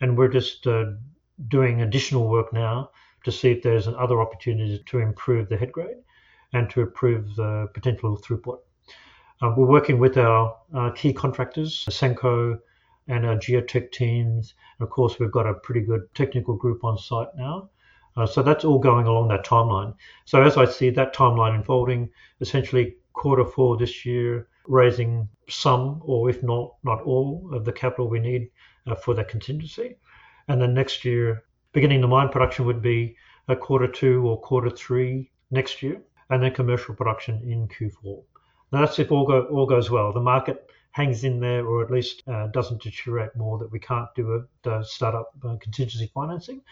And 0.00 0.16
we're 0.16 0.28
just 0.28 0.66
uh, 0.66 0.92
doing 1.48 1.82
additional 1.82 2.28
work 2.28 2.52
now 2.52 2.90
to 3.24 3.32
see 3.32 3.50
if 3.50 3.62
there's 3.62 3.88
other 3.88 4.20
opportunities 4.20 4.80
to 4.86 4.98
improve 4.98 5.48
the 5.48 5.56
head 5.56 5.72
grade 5.72 5.96
and 6.52 6.70
to 6.70 6.80
improve 6.80 7.34
the 7.34 7.68
potential 7.74 8.16
throughput. 8.16 8.60
Uh, 9.42 9.52
we're 9.56 9.66
working 9.66 9.98
with 9.98 10.16
our 10.16 10.56
uh, 10.74 10.90
key 10.90 11.12
contractors, 11.12 11.84
Senco 11.90 12.58
and 13.08 13.24
our 13.24 13.36
geotech 13.36 13.90
teams. 13.92 14.54
And 14.78 14.86
of 14.86 14.90
course, 14.90 15.18
we've 15.18 15.32
got 15.32 15.46
a 15.46 15.54
pretty 15.54 15.80
good 15.80 16.12
technical 16.14 16.54
group 16.54 16.84
on 16.84 16.98
site 16.98 17.28
now. 17.36 17.70
Uh, 18.18 18.26
so 18.26 18.42
that's 18.42 18.64
all 18.64 18.80
going 18.80 19.06
along 19.06 19.28
that 19.28 19.46
timeline. 19.46 19.94
So 20.24 20.42
as 20.42 20.56
I 20.56 20.64
see 20.64 20.90
that 20.90 21.14
timeline 21.14 21.54
unfolding, 21.54 22.10
essentially 22.40 22.96
quarter 23.12 23.44
four 23.44 23.76
this 23.76 24.04
year, 24.04 24.48
raising 24.66 25.28
some, 25.48 26.02
or 26.04 26.28
if 26.28 26.42
not, 26.42 26.74
not 26.82 27.00
all, 27.02 27.48
of 27.52 27.64
the 27.64 27.72
capital 27.72 28.08
we 28.08 28.18
need 28.18 28.50
uh, 28.88 28.96
for 28.96 29.14
that 29.14 29.28
contingency. 29.28 29.96
And 30.48 30.60
then 30.60 30.74
next 30.74 31.04
year, 31.04 31.44
beginning 31.72 32.00
the 32.00 32.08
mine 32.08 32.28
production 32.28 32.66
would 32.66 32.82
be 32.82 33.14
a 33.46 33.54
quarter 33.54 33.86
two 33.86 34.26
or 34.28 34.40
quarter 34.40 34.70
three 34.70 35.30
next 35.52 35.80
year, 35.80 36.02
and 36.30 36.42
then 36.42 36.52
commercial 36.52 36.96
production 36.96 37.40
in 37.44 37.68
Q4. 37.68 38.20
Now 38.72 38.80
that's 38.80 38.98
if 38.98 39.12
all, 39.12 39.26
go, 39.26 39.42
all 39.44 39.66
goes 39.66 39.90
well. 39.90 40.12
The 40.12 40.20
market 40.20 40.68
hangs 40.90 41.22
in 41.22 41.38
there, 41.38 41.64
or 41.64 41.84
at 41.84 41.90
least 41.92 42.24
uh, 42.26 42.48
doesn't 42.48 42.82
deteriorate 42.82 43.36
more 43.36 43.58
that 43.58 43.70
we 43.70 43.78
can't 43.78 44.12
do 44.16 44.44
a, 44.66 44.84
startup 44.84 45.30
uh, 45.44 45.54
contingency 45.60 46.10
financing. 46.12 46.62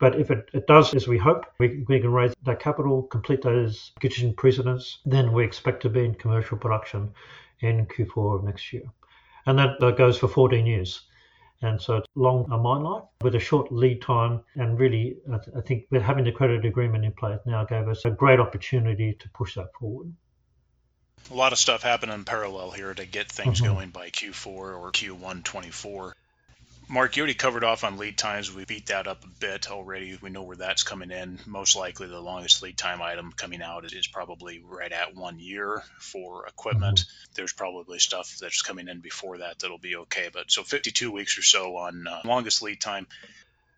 But 0.00 0.18
if 0.18 0.30
it, 0.30 0.48
it 0.54 0.66
does 0.66 0.94
as 0.94 1.06
we 1.06 1.18
hope, 1.18 1.44
we, 1.58 1.84
we 1.86 2.00
can 2.00 2.10
raise 2.10 2.32
that 2.44 2.58
capital, 2.58 3.02
complete 3.02 3.42
those 3.42 3.92
condition 4.00 4.32
precedents, 4.32 4.98
then 5.04 5.32
we 5.32 5.44
expect 5.44 5.82
to 5.82 5.90
be 5.90 6.04
in 6.04 6.14
commercial 6.14 6.56
production 6.56 7.12
in 7.60 7.86
Q4 7.86 8.38
of 8.38 8.44
next 8.44 8.72
year. 8.72 8.84
And 9.46 9.58
that, 9.58 9.78
that 9.80 9.98
goes 9.98 10.18
for 10.18 10.26
14 10.26 10.64
years. 10.66 11.02
And 11.62 11.80
so 11.80 11.98
it's 11.98 12.08
long 12.14 12.50
a 12.50 12.56
mine 12.56 12.82
life 12.82 13.04
with 13.20 13.34
a 13.34 13.38
short 13.38 13.70
lead 13.70 14.00
time. 14.00 14.40
And 14.54 14.78
really, 14.80 15.18
I 15.30 15.60
think 15.60 15.84
with 15.90 16.00
having 16.00 16.24
the 16.24 16.32
credit 16.32 16.64
agreement 16.64 17.04
in 17.04 17.12
place 17.12 17.38
now 17.44 17.64
gave 17.64 17.86
us 17.86 18.06
a 18.06 18.10
great 18.10 18.40
opportunity 18.40 19.12
to 19.12 19.28
push 19.30 19.56
that 19.56 19.74
forward. 19.78 20.14
A 21.30 21.34
lot 21.34 21.52
of 21.52 21.58
stuff 21.58 21.82
happening 21.82 22.14
in 22.14 22.24
parallel 22.24 22.70
here 22.70 22.94
to 22.94 23.04
get 23.04 23.30
things 23.30 23.60
mm-hmm. 23.60 23.74
going 23.74 23.90
by 23.90 24.08
Q4 24.08 24.46
or 24.46 24.90
Q1 24.92 25.44
24. 25.44 26.16
Mark, 26.92 27.16
you 27.16 27.20
already 27.20 27.34
covered 27.34 27.62
off 27.62 27.84
on 27.84 27.98
lead 27.98 28.18
times. 28.18 28.52
We 28.52 28.64
beat 28.64 28.86
that 28.86 29.06
up 29.06 29.22
a 29.24 29.28
bit 29.28 29.70
already. 29.70 30.18
We 30.20 30.28
know 30.28 30.42
where 30.42 30.56
that's 30.56 30.82
coming 30.82 31.12
in. 31.12 31.38
Most 31.46 31.76
likely, 31.76 32.08
the 32.08 32.18
longest 32.18 32.62
lead 32.64 32.76
time 32.76 33.00
item 33.00 33.30
coming 33.30 33.62
out 33.62 33.84
is 33.84 34.08
probably 34.08 34.58
right 34.58 34.90
at 34.90 35.14
one 35.14 35.38
year 35.38 35.84
for 36.00 36.48
equipment. 36.48 36.98
Mm-hmm. 36.98 37.32
There's 37.36 37.52
probably 37.52 38.00
stuff 38.00 38.36
that's 38.40 38.62
coming 38.62 38.88
in 38.88 38.98
before 38.98 39.38
that 39.38 39.60
that'll 39.60 39.78
be 39.78 39.94
okay. 39.98 40.30
But 40.32 40.50
so 40.50 40.64
52 40.64 41.12
weeks 41.12 41.38
or 41.38 41.42
so 41.42 41.76
on 41.76 42.08
uh, 42.08 42.22
longest 42.24 42.60
lead 42.60 42.80
time. 42.80 43.06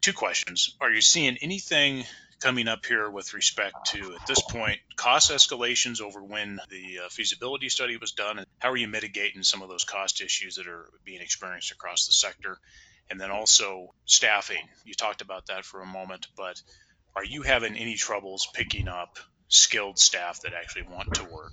Two 0.01 0.15
questions. 0.15 0.75
Are 0.81 0.91
you 0.91 1.03
seeing 1.03 1.37
anything 1.43 2.07
coming 2.41 2.67
up 2.67 2.87
here 2.87 3.11
with 3.11 3.35
respect 3.35 3.75
to, 3.89 4.15
at 4.15 4.27
this 4.27 4.41
point, 4.41 4.81
cost 4.97 5.31
escalations 5.31 6.01
over 6.01 6.23
when 6.25 6.61
the 6.71 7.01
uh, 7.05 7.09
feasibility 7.11 7.69
study 7.69 7.99
was 7.99 8.13
done? 8.13 8.39
And 8.39 8.47
how 8.59 8.71
are 8.71 8.77
you 8.77 8.89
mitigating 8.89 9.43
some 9.43 9.61
of 9.61 9.69
those 9.69 9.85
cost 9.85 10.23
issues 10.23 10.57
that 10.57 10.67
are 10.67 10.89
being 11.05 11.21
experienced 11.21 11.73
across 11.73 12.07
the 12.07 12.15
sector? 12.15 12.59
And 13.11 13.21
then 13.21 13.31
also 13.31 13.95
staffing. 14.07 14.69
You 14.85 14.95
talked 14.95 15.21
about 15.21 15.47
that 15.47 15.65
for 15.65 15.83
a 15.83 15.87
moment, 15.87 16.29
but 16.37 16.61
are 17.15 17.25
you 17.25 17.43
having 17.43 17.77
any 17.77 17.95
troubles 17.95 18.49
picking 18.55 18.89
up 18.89 19.19
skilled 19.49 19.99
staff 19.99 20.41
that 20.43 20.55
actually 20.55 20.85
want 20.85 21.15
to 21.15 21.25
work? 21.25 21.53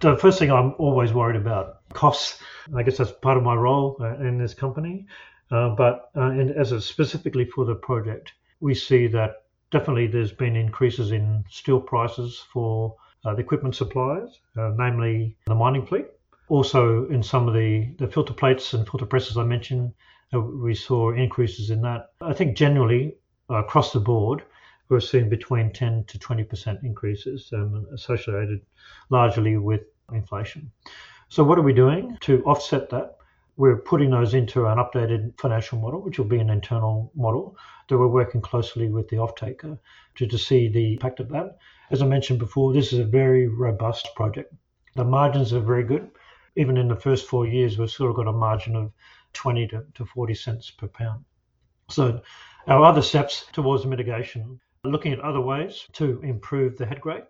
The 0.00 0.16
first 0.18 0.38
thing 0.38 0.52
I'm 0.52 0.74
always 0.76 1.12
worried 1.14 1.36
about 1.36 1.78
costs. 1.94 2.38
I 2.74 2.82
guess 2.82 2.98
that's 2.98 3.12
part 3.12 3.38
of 3.38 3.42
my 3.42 3.54
role 3.54 3.96
uh, 3.98 4.16
in 4.16 4.36
this 4.36 4.52
company. 4.52 5.06
Uh, 5.50 5.70
but 5.70 6.10
uh, 6.16 6.30
in, 6.30 6.50
as 6.50 6.72
a, 6.72 6.80
specifically 6.80 7.46
for 7.46 7.64
the 7.64 7.74
project, 7.74 8.32
we 8.60 8.74
see 8.74 9.06
that 9.06 9.44
definitely 9.70 10.06
there's 10.06 10.32
been 10.32 10.56
increases 10.56 11.12
in 11.12 11.44
steel 11.48 11.80
prices 11.80 12.44
for 12.52 12.96
uh, 13.24 13.34
the 13.34 13.40
equipment 13.40 13.74
suppliers, 13.74 14.40
uh, 14.58 14.72
namely 14.76 15.36
the 15.46 15.54
mining 15.54 15.86
fleet. 15.86 16.06
Also, 16.48 17.06
in 17.08 17.22
some 17.22 17.48
of 17.48 17.54
the, 17.54 17.88
the 17.98 18.06
filter 18.06 18.34
plates 18.34 18.72
and 18.74 18.86
filter 18.88 19.06
presses 19.06 19.36
I 19.36 19.44
mentioned, 19.44 19.92
we 20.32 20.74
saw 20.74 21.12
increases 21.12 21.70
in 21.70 21.82
that. 21.82 22.10
I 22.20 22.32
think 22.32 22.56
generally 22.56 23.16
across 23.48 23.92
the 23.92 24.00
board, 24.00 24.42
we're 24.88 25.00
seeing 25.00 25.28
between 25.28 25.72
10 25.72 26.04
to 26.04 26.18
20% 26.18 26.84
increases 26.84 27.50
um, 27.52 27.86
associated 27.92 28.60
largely 29.10 29.56
with 29.56 29.82
inflation. 30.12 30.70
So, 31.28 31.42
what 31.42 31.58
are 31.58 31.62
we 31.62 31.72
doing 31.72 32.16
to 32.20 32.42
offset 32.44 32.90
that? 32.90 33.16
We're 33.56 33.78
putting 33.78 34.10
those 34.10 34.34
into 34.34 34.66
an 34.66 34.78
updated 34.78 35.40
financial 35.40 35.78
model, 35.78 36.02
which 36.02 36.18
will 36.18 36.26
be 36.26 36.38
an 36.38 36.50
internal 36.50 37.10
model 37.16 37.56
that 37.88 37.98
we're 37.98 38.06
working 38.06 38.40
closely 38.40 38.88
with 38.88 39.08
the 39.08 39.18
off-taker 39.18 39.78
to, 40.16 40.26
to 40.26 40.38
see 40.38 40.68
the 40.68 40.92
impact 40.92 41.20
of 41.20 41.30
that. 41.30 41.56
As 41.90 42.02
I 42.02 42.06
mentioned 42.06 42.38
before, 42.38 42.72
this 42.72 42.92
is 42.92 42.98
a 42.98 43.04
very 43.04 43.48
robust 43.48 44.14
project. 44.14 44.52
The 44.94 45.04
margins 45.04 45.52
are 45.52 45.60
very 45.60 45.84
good. 45.84 46.10
Even 46.56 46.76
in 46.76 46.88
the 46.88 46.96
first 46.96 47.26
four 47.26 47.46
years, 47.46 47.78
we've 47.78 47.90
still 47.90 48.12
got 48.12 48.28
a 48.28 48.32
margin 48.32 48.76
of 48.76 48.92
20 49.36 49.68
to, 49.68 49.84
to 49.94 50.04
40 50.04 50.34
cents 50.34 50.70
per 50.70 50.88
pound. 50.88 51.24
So, 51.88 52.20
our 52.66 52.84
other 52.84 53.02
steps 53.02 53.46
towards 53.52 53.86
mitigation, 53.86 54.60
are 54.84 54.90
looking 54.90 55.12
at 55.12 55.20
other 55.20 55.40
ways 55.40 55.86
to 55.92 56.20
improve 56.22 56.76
the 56.76 56.86
head 56.86 57.00
grade 57.00 57.24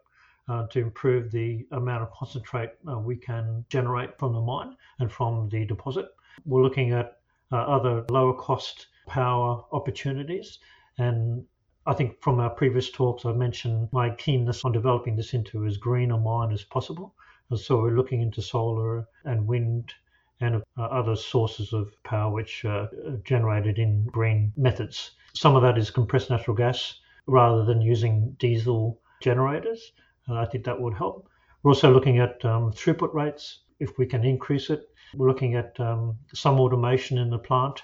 uh, 0.48 0.66
to 0.68 0.80
improve 0.80 1.30
the 1.30 1.66
amount 1.72 2.02
of 2.02 2.10
concentrate 2.12 2.70
uh, 2.88 2.98
we 2.98 3.16
can 3.16 3.64
generate 3.68 4.18
from 4.18 4.32
the 4.32 4.40
mine 4.40 4.76
and 5.00 5.10
from 5.10 5.48
the 5.48 5.64
deposit. 5.64 6.06
We're 6.44 6.62
looking 6.62 6.92
at 6.92 7.18
uh, 7.52 7.56
other 7.56 8.04
lower 8.10 8.34
cost 8.34 8.86
power 9.06 9.64
opportunities. 9.72 10.58
And 10.98 11.44
I 11.86 11.94
think 11.94 12.20
from 12.20 12.40
our 12.40 12.50
previous 12.50 12.90
talks, 12.90 13.24
I 13.24 13.32
mentioned 13.32 13.88
my 13.92 14.10
keenness 14.10 14.64
on 14.64 14.72
developing 14.72 15.16
this 15.16 15.34
into 15.34 15.66
as 15.66 15.76
green 15.76 16.10
a 16.10 16.18
mine 16.18 16.52
as 16.52 16.64
possible. 16.64 17.14
And 17.50 17.58
so 17.58 17.80
we're 17.80 17.96
looking 17.96 18.22
into 18.22 18.42
solar 18.42 19.06
and 19.24 19.46
wind 19.46 19.92
and 20.40 20.62
uh, 20.78 20.82
other 20.82 21.16
sources 21.16 21.72
of 21.72 21.90
power 22.02 22.32
which 22.32 22.64
are 22.64 22.88
generated 23.24 23.78
in 23.78 24.04
green 24.06 24.52
methods. 24.56 25.12
Some 25.34 25.56
of 25.56 25.62
that 25.62 25.78
is 25.78 25.90
compressed 25.90 26.30
natural 26.30 26.56
gas 26.56 27.00
rather 27.26 27.64
than 27.64 27.80
using 27.80 28.36
diesel 28.38 29.00
generators. 29.20 29.92
And 30.26 30.38
I 30.38 30.44
think 30.44 30.64
that 30.64 30.80
would 30.80 30.94
help. 30.94 31.28
We're 31.62 31.72
also 31.72 31.92
looking 31.92 32.18
at 32.18 32.44
um, 32.44 32.72
throughput 32.72 33.14
rates, 33.14 33.60
if 33.80 33.98
we 33.98 34.06
can 34.06 34.24
increase 34.24 34.70
it. 34.70 34.88
We're 35.14 35.28
looking 35.28 35.54
at 35.54 35.78
um, 35.80 36.18
some 36.34 36.60
automation 36.60 37.18
in 37.18 37.30
the 37.30 37.38
plant, 37.38 37.82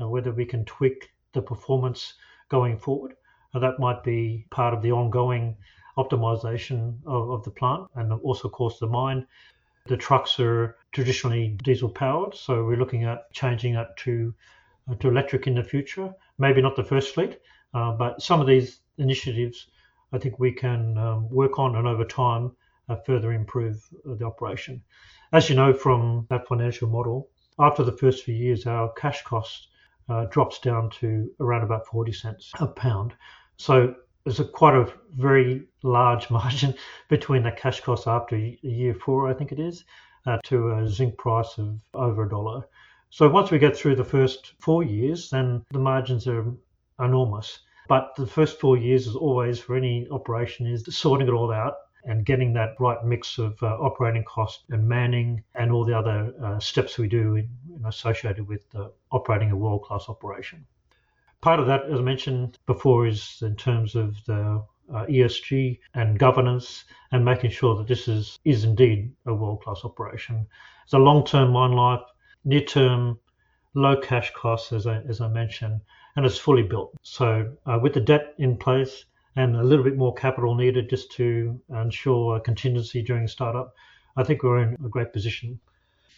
uh, 0.00 0.08
whether 0.08 0.32
we 0.32 0.44
can 0.44 0.64
tweak 0.64 1.10
the 1.32 1.42
performance 1.42 2.14
going 2.48 2.78
forward. 2.78 3.14
Uh, 3.54 3.60
that 3.60 3.78
might 3.78 4.02
be 4.02 4.46
part 4.50 4.74
of 4.74 4.82
the 4.82 4.92
ongoing 4.92 5.56
optimization 5.96 6.98
of, 7.06 7.30
of 7.30 7.44
the 7.44 7.50
plant 7.50 7.86
and 7.94 8.12
also, 8.12 8.48
of 8.48 8.52
course, 8.52 8.78
the 8.78 8.86
mine. 8.86 9.26
The 9.86 9.98
trucks 9.98 10.40
are 10.40 10.76
traditionally 10.92 11.58
diesel 11.62 11.90
powered, 11.90 12.34
so 12.34 12.64
we're 12.64 12.78
looking 12.78 13.04
at 13.04 13.30
changing 13.34 13.74
that 13.74 13.98
to 13.98 14.34
uh, 14.90 14.94
to 14.94 15.08
electric 15.08 15.46
in 15.46 15.56
the 15.56 15.62
future. 15.62 16.14
Maybe 16.38 16.62
not 16.62 16.74
the 16.74 16.84
first 16.84 17.12
fleet, 17.12 17.38
uh, 17.74 17.92
but 17.92 18.22
some 18.22 18.40
of 18.40 18.46
these 18.46 18.80
initiatives 18.96 19.66
I 20.10 20.18
think 20.18 20.38
we 20.38 20.52
can 20.52 20.96
um, 20.96 21.28
work 21.28 21.58
on 21.58 21.76
and 21.76 21.86
over 21.86 22.06
time 22.06 22.56
uh, 22.88 22.96
further 22.96 23.32
improve 23.32 23.86
the 24.06 24.24
operation. 24.24 24.82
As 25.34 25.50
you 25.50 25.56
know 25.56 25.74
from 25.74 26.26
that 26.30 26.48
financial 26.48 26.88
model, 26.88 27.28
after 27.58 27.84
the 27.84 27.98
first 27.98 28.24
few 28.24 28.34
years, 28.34 28.66
our 28.66 28.90
cash 28.92 29.22
cost 29.24 29.68
uh, 30.08 30.24
drops 30.30 30.60
down 30.60 30.88
to 31.00 31.30
around 31.40 31.62
about 31.62 31.86
40 31.88 32.10
cents 32.10 32.52
a 32.58 32.66
pound. 32.66 33.12
So 33.58 33.96
there's 34.24 34.40
a 34.40 34.44
quite 34.44 34.74
a 34.74 34.92
very 35.16 35.66
large 35.82 36.30
margin 36.38 36.74
between 37.08 37.42
the 37.42 37.52
cash 37.52 37.80
cost 37.80 38.06
after 38.06 38.36
year 38.36 38.94
four, 38.94 39.28
I 39.28 39.34
think 39.34 39.52
it 39.52 39.60
is, 39.60 39.84
uh, 40.26 40.38
to 40.44 40.72
a 40.72 40.88
zinc 40.88 41.18
price 41.18 41.58
of 41.58 41.80
over 41.92 42.24
a 42.24 42.28
dollar. 42.28 42.66
So 43.10 43.28
once 43.28 43.50
we 43.50 43.58
get 43.58 43.76
through 43.76 43.96
the 43.96 44.04
first 44.04 44.54
four 44.58 44.82
years, 44.82 45.30
then 45.30 45.64
the 45.70 45.78
margins 45.78 46.26
are 46.26 46.52
enormous. 46.98 47.60
But 47.86 48.14
the 48.16 48.26
first 48.26 48.58
four 48.58 48.78
years 48.78 49.06
is 49.06 49.14
always 49.14 49.60
for 49.60 49.76
any 49.76 50.08
operation 50.10 50.66
is 50.66 50.84
sorting 50.96 51.28
it 51.28 51.32
all 51.32 51.52
out 51.52 51.74
and 52.04 52.24
getting 52.24 52.52
that 52.54 52.74
right 52.80 53.04
mix 53.04 53.38
of 53.38 53.62
uh, 53.62 53.66
operating 53.78 54.24
cost 54.24 54.64
and 54.70 54.88
manning 54.88 55.42
and 55.54 55.70
all 55.70 55.84
the 55.84 55.96
other 55.96 56.34
uh, 56.42 56.58
steps 56.58 56.98
we 56.98 57.08
do 57.08 57.36
in, 57.36 57.48
in 57.76 57.84
associated 57.86 58.46
with 58.48 58.62
uh, 58.74 58.88
operating 59.12 59.50
a 59.50 59.56
world 59.56 59.82
class 59.82 60.06
operation. 60.08 60.66
Part 61.44 61.60
of 61.60 61.66
that, 61.66 61.84
as 61.90 61.98
I 61.98 62.02
mentioned 62.02 62.58
before, 62.64 63.06
is 63.06 63.42
in 63.42 63.54
terms 63.54 63.94
of 63.94 64.16
the 64.24 64.64
uh, 64.90 65.04
ESG 65.04 65.78
and 65.92 66.18
governance 66.18 66.84
and 67.12 67.22
making 67.22 67.50
sure 67.50 67.76
that 67.76 67.86
this 67.86 68.08
is, 68.08 68.38
is 68.46 68.64
indeed 68.64 69.12
a 69.26 69.34
world 69.34 69.60
class 69.60 69.82
operation. 69.84 70.46
It's 70.84 70.94
a 70.94 70.98
long 70.98 71.22
term 71.22 71.52
mine 71.52 71.72
life, 71.72 72.00
near 72.46 72.62
term, 72.62 73.18
low 73.74 74.00
cash 74.00 74.32
costs, 74.32 74.72
as 74.72 74.86
I, 74.86 75.02
as 75.02 75.20
I 75.20 75.28
mentioned, 75.28 75.82
and 76.16 76.24
it's 76.24 76.38
fully 76.38 76.62
built. 76.62 76.94
So 77.02 77.52
uh, 77.66 77.78
with 77.78 77.92
the 77.92 78.00
debt 78.00 78.32
in 78.38 78.56
place 78.56 79.04
and 79.36 79.54
a 79.54 79.62
little 79.62 79.84
bit 79.84 79.98
more 79.98 80.14
capital 80.14 80.54
needed 80.54 80.88
just 80.88 81.12
to 81.16 81.60
ensure 81.68 82.36
a 82.36 82.40
contingency 82.40 83.02
during 83.02 83.28
startup, 83.28 83.74
I 84.16 84.24
think 84.24 84.42
we're 84.42 84.62
in 84.62 84.76
a 84.82 84.88
great 84.88 85.12
position. 85.12 85.60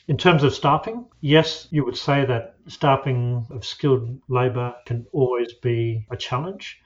In 0.08 0.16
terms 0.16 0.44
of 0.44 0.54
staffing, 0.54 1.06
yes, 1.20 1.66
you 1.72 1.84
would 1.84 1.96
say 1.96 2.24
that 2.24 2.54
staffing 2.68 3.44
of 3.50 3.64
skilled 3.64 4.20
labour 4.28 4.72
can 4.86 5.04
always 5.12 5.52
be 5.54 6.06
a 6.10 6.16
challenge. 6.16 6.80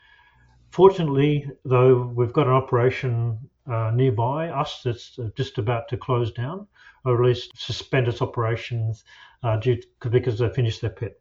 Fortunately, 0.71 1.47
though, 1.67 2.07
we've 2.17 2.33
got 2.33 2.47
an 2.47 2.55
operation 2.55 3.39
uh, 3.67 3.91
nearby 3.91 4.49
us 4.49 4.81
that's 4.83 5.19
uh, 5.19 5.29
just 5.37 5.59
about 5.59 5.87
to 5.89 5.99
close 5.99 6.33
down, 6.33 6.67
or 7.05 7.23
at 7.23 7.27
least 7.27 7.53
suspend 7.55 8.09
its 8.09 8.23
operations 8.23 9.05
uh, 9.43 9.59
due 9.59 9.77
to, 9.77 10.09
because 10.09 10.39
they 10.39 10.49
finished 10.49 10.81
their 10.81 10.89
pit. 10.89 11.21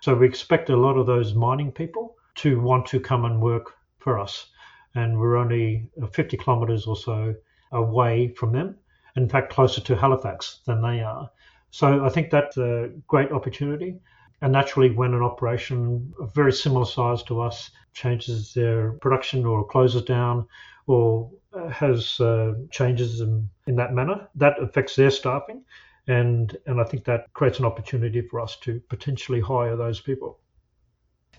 So 0.00 0.14
we 0.14 0.26
expect 0.26 0.70
a 0.70 0.76
lot 0.76 0.96
of 0.96 1.06
those 1.06 1.34
mining 1.34 1.72
people 1.72 2.14
to 2.36 2.60
want 2.60 2.86
to 2.86 3.00
come 3.00 3.24
and 3.24 3.42
work 3.42 3.74
for 3.98 4.18
us. 4.18 4.46
And 4.94 5.18
we're 5.18 5.36
only 5.36 5.88
50 6.12 6.36
kilometres 6.36 6.86
or 6.86 6.94
so 6.94 7.34
away 7.72 8.28
from 8.28 8.52
them. 8.52 8.76
In 9.16 9.28
fact, 9.28 9.52
closer 9.52 9.80
to 9.82 9.96
Halifax 9.96 10.60
than 10.66 10.80
they 10.82 11.00
are. 11.02 11.30
So 11.70 12.04
I 12.04 12.08
think 12.08 12.30
that's 12.30 12.56
a 12.56 12.90
great 13.06 13.32
opportunity. 13.32 14.00
And 14.40 14.52
naturally, 14.52 14.90
when 14.90 15.14
an 15.14 15.22
operation 15.22 16.12
of 16.20 16.34
very 16.34 16.52
similar 16.52 16.84
size 16.84 17.22
to 17.24 17.40
us 17.40 17.70
changes 17.92 18.52
their 18.54 18.92
production 18.92 19.44
or 19.46 19.64
closes 19.64 20.02
down 20.02 20.46
or 20.86 21.30
has 21.70 22.18
uh, 22.20 22.54
changes 22.70 23.20
in, 23.20 23.48
in 23.66 23.76
that 23.76 23.94
manner, 23.94 24.28
that 24.34 24.60
affects 24.62 24.96
their 24.96 25.10
staffing 25.10 25.64
and 26.06 26.56
and 26.66 26.80
I 26.80 26.84
think 26.84 27.04
that 27.04 27.32
creates 27.32 27.58
an 27.58 27.64
opportunity 27.64 28.20
for 28.22 28.40
us 28.40 28.56
to 28.62 28.80
potentially 28.88 29.40
hire 29.40 29.76
those 29.76 30.00
people. 30.00 30.38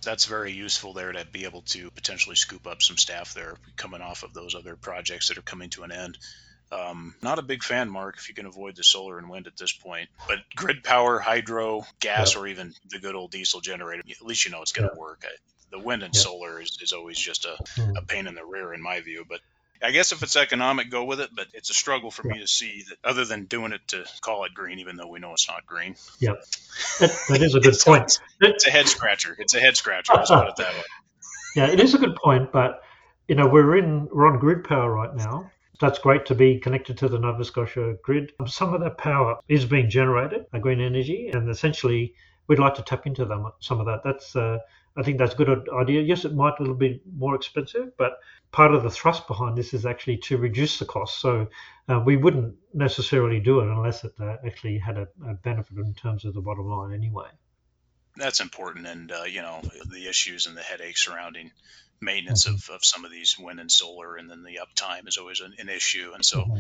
That's 0.02 0.26
very 0.26 0.52
useful 0.52 0.94
there 0.94 1.12
to 1.12 1.26
be 1.26 1.46
able 1.46 1.62
to 1.62 1.90
potentially 1.92 2.36
scoop 2.36 2.68
up 2.68 2.82
some 2.82 2.98
staff 2.98 3.34
there 3.34 3.56
coming 3.78 4.02
off 4.02 4.24
of 4.24 4.34
those 4.34 4.54
other 4.54 4.76
projects 4.76 5.30
that 5.30 5.38
are 5.38 5.44
coming 5.44 5.70
to 5.72 5.84
an 5.84 5.92
end. 5.92 6.18
Um, 6.74 7.14
not 7.22 7.40
a 7.40 7.42
big 7.42 7.64
fan, 7.64 7.90
Mark, 7.90 8.16
if 8.18 8.30
you 8.30 8.36
can 8.36 8.46
avoid 8.46 8.76
the 8.76 8.84
solar 8.84 9.18
and 9.18 9.30
wind 9.30 9.48
at 9.48 9.58
this 9.58 9.72
point. 9.72 10.10
But 10.28 10.40
grid 10.56 10.84
power, 10.84 11.20
hydro, 11.20 11.86
gas, 12.00 12.34
yep. 12.34 12.44
or 12.44 12.48
even 12.48 12.74
the 12.90 13.00
good 13.00 13.16
old 13.16 13.32
diesel 13.32 13.62
generator, 13.62 14.02
at 14.10 14.26
least 14.26 14.46
you 14.46 14.52
know 14.52 14.62
it's 14.62 14.72
going 14.72 14.88
to 14.88 14.94
yep. 14.94 15.00
work. 15.00 15.26
The 15.72 15.80
wind 15.80 16.04
and 16.04 16.14
yep. 16.14 16.24
solar 16.24 16.62
is, 16.62 16.78
is 16.82 16.94
always 16.94 17.18
just 17.18 17.46
a, 17.46 17.56
mm. 17.78 17.98
a 17.98 18.02
pain 18.02 18.28
in 18.28 18.36
the 18.36 18.46
rear, 18.46 18.74
in 18.74 18.82
my 18.82 19.02
view. 19.02 19.26
But 19.28 19.42
I 19.82 19.92
guess 19.92 20.14
if 20.14 20.24
it's 20.24 20.36
economic, 20.36 20.90
go 20.90 21.04
with 21.04 21.20
it. 21.20 21.30
But 21.36 21.48
it's 21.54 21.70
a 21.70 21.74
struggle 21.74 22.10
for 22.10 22.26
yeah. 22.26 22.34
me 22.34 22.40
to 22.40 22.48
see 22.48 22.84
that 22.90 22.98
other 23.04 23.26
than 23.26 23.46
doing 23.46 23.74
it 23.74 23.82
to 23.90 24.06
call 24.22 24.46
it 24.46 24.54
green, 24.54 24.80
even 24.80 24.96
though 24.96 25.08
we 25.08 25.20
know 25.20 25.34
it's 25.34 25.48
not 25.48 25.66
green. 25.66 25.96
Yeah, 26.20 26.36
that, 27.00 27.16
that 27.30 27.42
is 27.42 27.56
a 27.56 27.60
good 27.60 27.76
point. 27.86 28.20
It's 28.40 28.68
a 28.68 28.72
head 28.72 28.88
scratcher. 28.88 29.36
It's 29.38 29.54
a 29.54 29.60
head 29.60 29.76
scratcher. 29.76 30.14
Let's 30.16 30.32
put 30.32 30.48
it 30.48 30.56
that 30.58 30.74
way. 30.74 30.84
Yeah, 31.56 31.68
it 31.68 31.80
is 31.80 31.94
a 31.94 32.00
good 32.00 32.16
point. 32.16 32.52
But 32.52 32.82
you 33.28 33.36
know, 33.36 33.48
we're 33.48 33.78
in 33.78 34.08
we're 34.12 34.26
on 34.26 34.40
grid 34.40 34.64
power 34.64 34.92
right 34.92 35.14
now. 35.14 35.52
That's 35.84 36.00
great 36.00 36.26
to 36.28 36.34
be 36.34 36.60
connected 36.60 36.98
to 37.00 37.10
the 37.10 37.20
Nova 37.20 37.44
Scotia 37.44 37.98
grid. 38.02 38.32
Some 38.48 38.74
of 38.74 38.80
that 38.80 38.98
power 38.98 39.40
is 39.50 39.66
being 39.66 39.90
generated 39.90 40.50
by 40.50 40.60
green 40.60 40.80
energy, 40.80 41.28
and 41.28 41.50
essentially, 41.50 42.16
we'd 42.48 42.58
like 42.58 42.76
to 42.76 42.84
tap 42.84 43.06
into 43.06 43.26
them, 43.26 43.52
some 43.60 43.82
of 43.82 43.88
that. 43.88 44.00
That's 44.02 44.34
uh, 44.34 44.60
I 44.96 45.04
think 45.04 45.18
that's 45.18 45.34
a 45.34 45.36
good 45.36 45.68
idea. 45.74 46.02
Yes, 46.02 46.24
it 46.24 46.34
might 46.34 46.58
a 46.58 46.62
little 46.62 46.78
bit 46.78 47.02
more 47.14 47.36
expensive, 47.36 47.98
but 47.98 48.14
part 48.54 48.74
of 48.74 48.84
the 48.84 48.90
thrust 48.90 49.28
behind 49.28 49.58
this 49.58 49.74
is 49.74 49.86
actually 49.86 50.20
to 50.20 50.38
reduce 50.38 50.80
the 50.80 50.86
cost. 50.86 51.20
So 51.20 51.50
uh, 51.90 52.00
we 52.00 52.16
wouldn't 52.16 52.56
necessarily 52.74 53.42
do 53.42 53.60
it 53.60 53.68
unless 53.68 54.06
it 54.06 54.14
uh, 54.22 54.38
actually 54.46 54.78
had 54.78 54.98
a, 54.98 55.10
a, 55.28 55.34
benefit 55.34 55.78
in 55.78 55.94
terms 55.96 56.24
of 56.24 56.34
the 56.34 56.40
bottom 56.40 56.66
line 56.66 56.94
anyway. 56.94 57.28
That's 58.16 58.40
important, 58.40 58.88
and 58.88 59.12
uh, 59.12 59.24
you 59.24 59.42
know 59.42 59.62
the 59.92 60.08
issues 60.08 60.48
and 60.48 60.56
the 60.56 60.62
headaches 60.62 61.04
surrounding 61.04 61.52
maintenance 62.04 62.46
mm-hmm. 62.46 62.72
of, 62.72 62.76
of 62.76 62.86
some 62.86 63.06
of 63.06 63.12
these 63.12 63.38
wind 63.40 63.60
and 63.60 63.72
solar, 63.72 64.16
and 64.16 64.30
then 64.30 64.44
the 64.44 64.60
uptime 64.62 65.08
is 65.08 65.18
always 65.18 65.40
an, 65.42 65.54
an 65.60 65.70
issue. 65.70 66.12
And 66.14 66.24
so. 66.24 66.42
Mm-hmm 66.42 66.58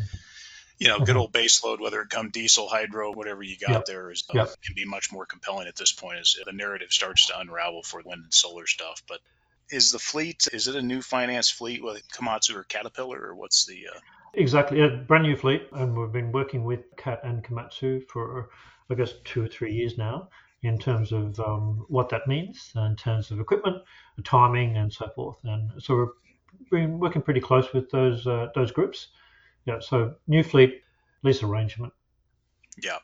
you 0.79 0.87
know, 0.87 0.97
good 0.97 1.09
mm-hmm. 1.09 1.19
old 1.19 1.31
baseload, 1.31 1.79
whether 1.79 2.01
it 2.01 2.09
come 2.09 2.31
diesel, 2.31 2.67
hydro, 2.67 3.13
whatever 3.13 3.43
you 3.43 3.55
got 3.55 3.69
yep. 3.69 3.85
there, 3.85 4.11
is 4.11 4.23
yep. 4.33 4.49
can 4.65 4.73
be 4.75 4.85
much 4.85 5.11
more 5.11 5.25
compelling 5.25 5.67
at 5.67 5.75
this 5.75 5.91
point 5.91 6.19
as 6.19 6.35
the 6.43 6.51
narrative 6.51 6.91
starts 6.91 7.27
to 7.27 7.39
unravel 7.39 7.83
for 7.83 8.01
wind 8.03 8.23
and 8.23 8.33
solar 8.33 8.65
stuff. 8.65 9.03
But 9.07 9.19
is 9.69 9.91
the 9.91 9.99
fleet 9.99 10.47
is 10.51 10.67
it 10.67 10.75
a 10.75 10.81
new 10.81 11.01
finance 11.01 11.49
fleet 11.49 11.83
with 11.83 12.01
Komatsu 12.09 12.55
or 12.55 12.63
Caterpillar 12.63 13.19
or 13.19 13.35
what's 13.35 13.65
the 13.65 13.87
uh... 13.93 13.99
exactly 14.33 14.81
a 14.81 14.89
brand 14.89 15.23
new 15.23 15.35
fleet 15.35 15.67
and 15.71 15.97
we've 15.97 16.11
been 16.11 16.31
working 16.31 16.63
with 16.63 16.81
Cat 16.97 17.21
and 17.23 17.43
Komatsu 17.43 18.07
for 18.07 18.49
I 18.89 18.95
guess 18.95 19.13
two 19.23 19.43
or 19.43 19.47
three 19.47 19.73
years 19.73 19.97
now 19.97 20.29
in 20.63 20.79
terms 20.79 21.11
of 21.11 21.39
um, 21.41 21.85
what 21.89 22.09
that 22.09 22.25
means 22.27 22.71
in 22.75 22.95
terms 22.95 23.31
of 23.31 23.39
equipment, 23.39 23.83
timing, 24.23 24.77
and 24.77 24.91
so 24.91 25.09
forth. 25.13 25.37
And 25.43 25.71
so 25.79 26.13
we've 26.71 26.81
been 26.81 26.99
working 26.99 27.21
pretty 27.21 27.41
close 27.41 27.71
with 27.73 27.91
those 27.91 28.25
uh, 28.25 28.47
those 28.55 28.71
groups. 28.71 29.07
Yeah, 29.65 29.79
so 29.79 30.15
new 30.27 30.43
fleet 30.43 30.81
lease 31.21 31.43
arrangement. 31.43 31.93
Yeah, 32.81 32.97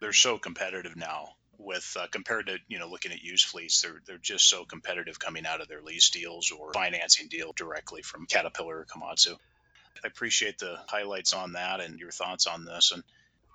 they're 0.00 0.12
so 0.12 0.38
competitive 0.38 0.96
now 0.96 1.30
with 1.58 1.96
uh, 1.98 2.06
compared 2.10 2.46
to 2.46 2.58
you 2.68 2.78
know 2.78 2.88
looking 2.88 3.12
at 3.12 3.22
used 3.22 3.46
fleets 3.46 3.80
they're 3.80 4.02
they're 4.06 4.18
just 4.18 4.46
so 4.46 4.64
competitive 4.64 5.18
coming 5.18 5.46
out 5.46 5.62
of 5.62 5.68
their 5.68 5.80
lease 5.80 6.10
deals 6.10 6.52
or 6.52 6.74
financing 6.74 7.28
deal 7.28 7.52
directly 7.56 8.02
from 8.02 8.26
Caterpillar 8.26 8.80
or 8.80 8.84
Komatsu. 8.84 9.36
I 10.04 10.08
appreciate 10.08 10.58
the 10.58 10.76
highlights 10.86 11.32
on 11.32 11.52
that 11.52 11.80
and 11.80 11.98
your 11.98 12.10
thoughts 12.10 12.46
on 12.46 12.66
this 12.66 12.92
and 12.92 13.02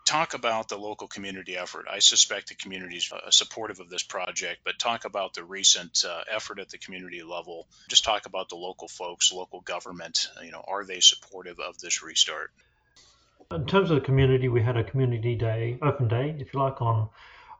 talk 0.06 0.34
about 0.34 0.70
the 0.70 0.78
local 0.78 1.08
community 1.08 1.56
effort. 1.56 1.86
I 1.90 2.00
suspect 2.00 2.50
the 2.50 2.56
community 2.56 2.98
is 2.98 3.12
uh, 3.12 3.30
supportive 3.30 3.80
of 3.80 3.90
this 3.90 4.04
project, 4.04 4.62
but 4.64 4.80
talk 4.80 5.06
about 5.06 5.34
the 5.34 5.44
recent 5.44 6.04
uh, 6.08 6.24
effort 6.30 6.60
at 6.60 6.70
the 6.70 6.78
community 6.78 7.24
level. 7.24 7.68
Just 7.88 8.04
talk 8.04 8.26
about 8.26 8.50
the 8.50 8.56
local 8.56 8.88
folks, 8.88 9.32
local 9.32 9.62
government. 9.62 10.28
You 10.44 10.52
know, 10.52 10.64
are 10.68 10.86
they 10.86 11.00
supportive 11.00 11.60
of 11.60 11.78
this 11.78 12.04
restart? 12.04 12.52
In 13.52 13.66
terms 13.66 13.92
of 13.92 13.96
the 13.96 14.06
community, 14.06 14.48
we 14.48 14.62
had 14.62 14.78
a 14.78 14.84
community 14.84 15.36
day, 15.36 15.78
open 15.82 16.08
day, 16.08 16.36
if 16.40 16.54
you 16.54 16.60
like, 16.60 16.82
on 16.82 17.10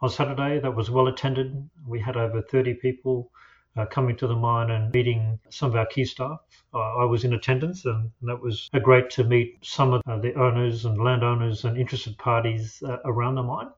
on 0.02 0.10
Saturday. 0.10 0.60
That 0.60 0.76
was 0.76 0.90
well 0.90 1.08
attended. 1.08 1.70
We 1.86 2.00
had 2.00 2.18
over 2.18 2.42
30 2.42 2.76
people 2.76 3.30
uh, 3.78 3.86
coming 3.86 4.16
to 4.18 4.28
the 4.28 4.36
mine 4.36 4.72
and 4.72 4.92
meeting 4.94 5.40
some 5.50 5.70
of 5.70 5.76
our 5.76 5.86
key 5.86 6.06
staff. 6.06 6.40
Uh, 6.74 6.98
I 6.98 7.06
was 7.06 7.24
in 7.24 7.34
attendance, 7.34 7.86
and 7.86 8.12
that 8.24 8.42
was 8.42 8.70
great 8.82 9.10
to 9.12 9.24
meet 9.24 9.58
some 9.62 9.94
of 9.94 10.02
uh, 10.08 10.18
the 10.18 10.34
owners 10.36 10.86
and 10.86 11.02
landowners 11.02 11.66
and 11.66 11.78
interested 11.78 12.18
parties 12.18 12.82
uh, 12.86 12.98
around 13.06 13.36
the 13.36 13.44
mine. 13.44 13.70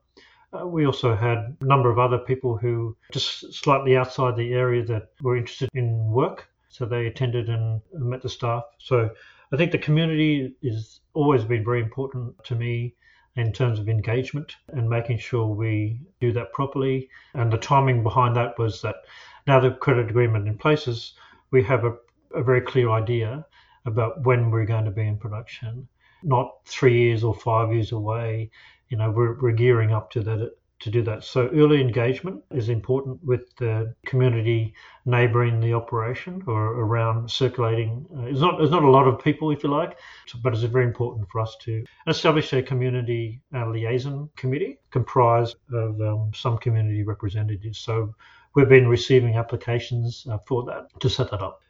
Uh, 0.52 0.66
we 0.66 0.86
also 0.86 1.16
had 1.16 1.56
a 1.60 1.64
number 1.64 1.90
of 1.90 1.98
other 1.98 2.18
people 2.18 2.56
who 2.56 2.96
just 3.12 3.52
slightly 3.52 3.96
outside 3.96 4.36
the 4.36 4.52
area 4.52 4.84
that 4.84 5.08
were 5.22 5.36
interested 5.36 5.68
in 5.74 6.10
work, 6.10 6.48
so 6.68 6.84
they 6.84 7.06
attended 7.06 7.48
and 7.48 7.80
met 7.92 8.22
the 8.22 8.28
staff. 8.28 8.62
So 8.78 9.10
I 9.52 9.56
think 9.56 9.72
the 9.72 9.78
community 9.78 10.54
has 10.64 11.00
always 11.12 11.44
been 11.44 11.64
very 11.64 11.80
important 11.80 12.34
to 12.44 12.54
me 12.54 12.94
in 13.36 13.52
terms 13.52 13.80
of 13.80 13.88
engagement 13.88 14.56
and 14.68 14.88
making 14.88 15.18
sure 15.18 15.46
we 15.46 15.98
do 16.20 16.32
that 16.32 16.52
properly. 16.52 17.08
And 17.34 17.52
the 17.52 17.58
timing 17.58 18.02
behind 18.02 18.36
that 18.36 18.58
was 18.58 18.80
that 18.82 18.96
now 19.46 19.60
the 19.60 19.70
credit 19.70 20.10
agreement 20.10 20.48
in 20.48 20.56
places, 20.56 21.14
we 21.50 21.62
have 21.64 21.84
a, 21.84 21.96
a 22.34 22.42
very 22.42 22.60
clear 22.60 22.90
idea 22.90 23.44
about 23.84 24.22
when 24.22 24.50
we're 24.50 24.64
going 24.64 24.84
to 24.84 24.90
be 24.90 25.06
in 25.06 25.18
production, 25.18 25.86
not 26.22 26.52
three 26.64 26.98
years 26.98 27.22
or 27.22 27.34
five 27.34 27.72
years 27.72 27.92
away. 27.92 28.50
You 28.88 28.96
know, 28.96 29.10
we're, 29.10 29.40
we're 29.40 29.52
gearing 29.52 29.92
up 29.92 30.10
to 30.12 30.20
that 30.22 30.52
to 30.80 30.90
do 30.90 31.02
that. 31.02 31.24
So 31.24 31.48
early 31.54 31.80
engagement 31.80 32.42
is 32.50 32.68
important 32.68 33.22
with 33.24 33.54
the 33.56 33.94
community 34.06 34.74
neighbouring 35.06 35.60
the 35.60 35.72
operation 35.72 36.42
or 36.46 36.78
around 36.80 37.30
circulating. 37.30 38.04
Uh, 38.14 38.24
it's 38.24 38.40
not 38.40 38.58
there's 38.58 38.70
not 38.70 38.82
a 38.82 38.90
lot 38.90 39.06
of 39.06 39.18
people, 39.18 39.50
if 39.50 39.62
you 39.62 39.70
like, 39.70 39.96
but 40.42 40.52
it's 40.52 40.62
very 40.64 40.84
important 40.84 41.28
for 41.30 41.40
us 41.40 41.56
to 41.62 41.84
establish 42.06 42.52
a 42.52 42.62
community 42.62 43.40
uh, 43.54 43.66
liaison 43.66 44.28
committee 44.36 44.78
comprised 44.90 45.56
of 45.72 46.00
um, 46.00 46.30
some 46.34 46.58
community 46.58 47.02
representatives. 47.02 47.78
So 47.78 48.14
we've 48.54 48.68
been 48.68 48.88
receiving 48.88 49.36
applications 49.36 50.26
uh, 50.30 50.38
for 50.46 50.64
that 50.64 50.88
to 51.00 51.10
set 51.10 51.30
that 51.30 51.42
up. 51.42 51.62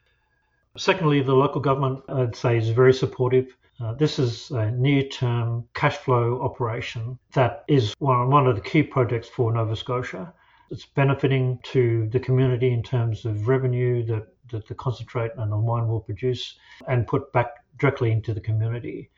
Secondly, 0.77 1.23
the 1.23 1.35
local 1.35 1.61
government, 1.61 2.03
I'd 2.09 2.37
say, 2.37 2.59
is 2.59 2.69
very 2.69 2.93
supportive. 2.93 3.57
Uh, 3.81 3.95
this 3.95 4.19
is 4.19 4.51
a 4.51 4.71
near-term 4.71 5.65
cash 5.75 5.97
flow 5.97 6.41
operation 6.43 7.19
that 7.33 7.65
is 7.69 7.95
one, 7.99 8.31
one 8.31 8.47
of 8.47 8.57
the 8.57 8.61
key 8.61 8.83
projects 8.83 9.29
for 9.29 9.53
Nova 9.53 9.77
Scotia. 9.77 10.33
It's 10.71 10.87
benefiting 10.87 11.59
to 11.65 12.09
the 12.09 12.21
community 12.21 12.73
in 12.73 12.83
terms 12.83 13.25
of 13.25 13.49
revenue 13.49 14.05
that, 14.07 14.27
that 14.51 14.67
the 14.67 14.75
concentrate 14.75 15.33
and 15.37 15.51
the 15.51 15.57
mine 15.57 15.89
will 15.89 16.01
produce 16.01 16.57
and 16.89 17.07
put 17.07 17.33
back 17.33 17.65
directly 17.79 18.11
into 18.13 18.35
the 18.35 18.41
community. 18.41 19.11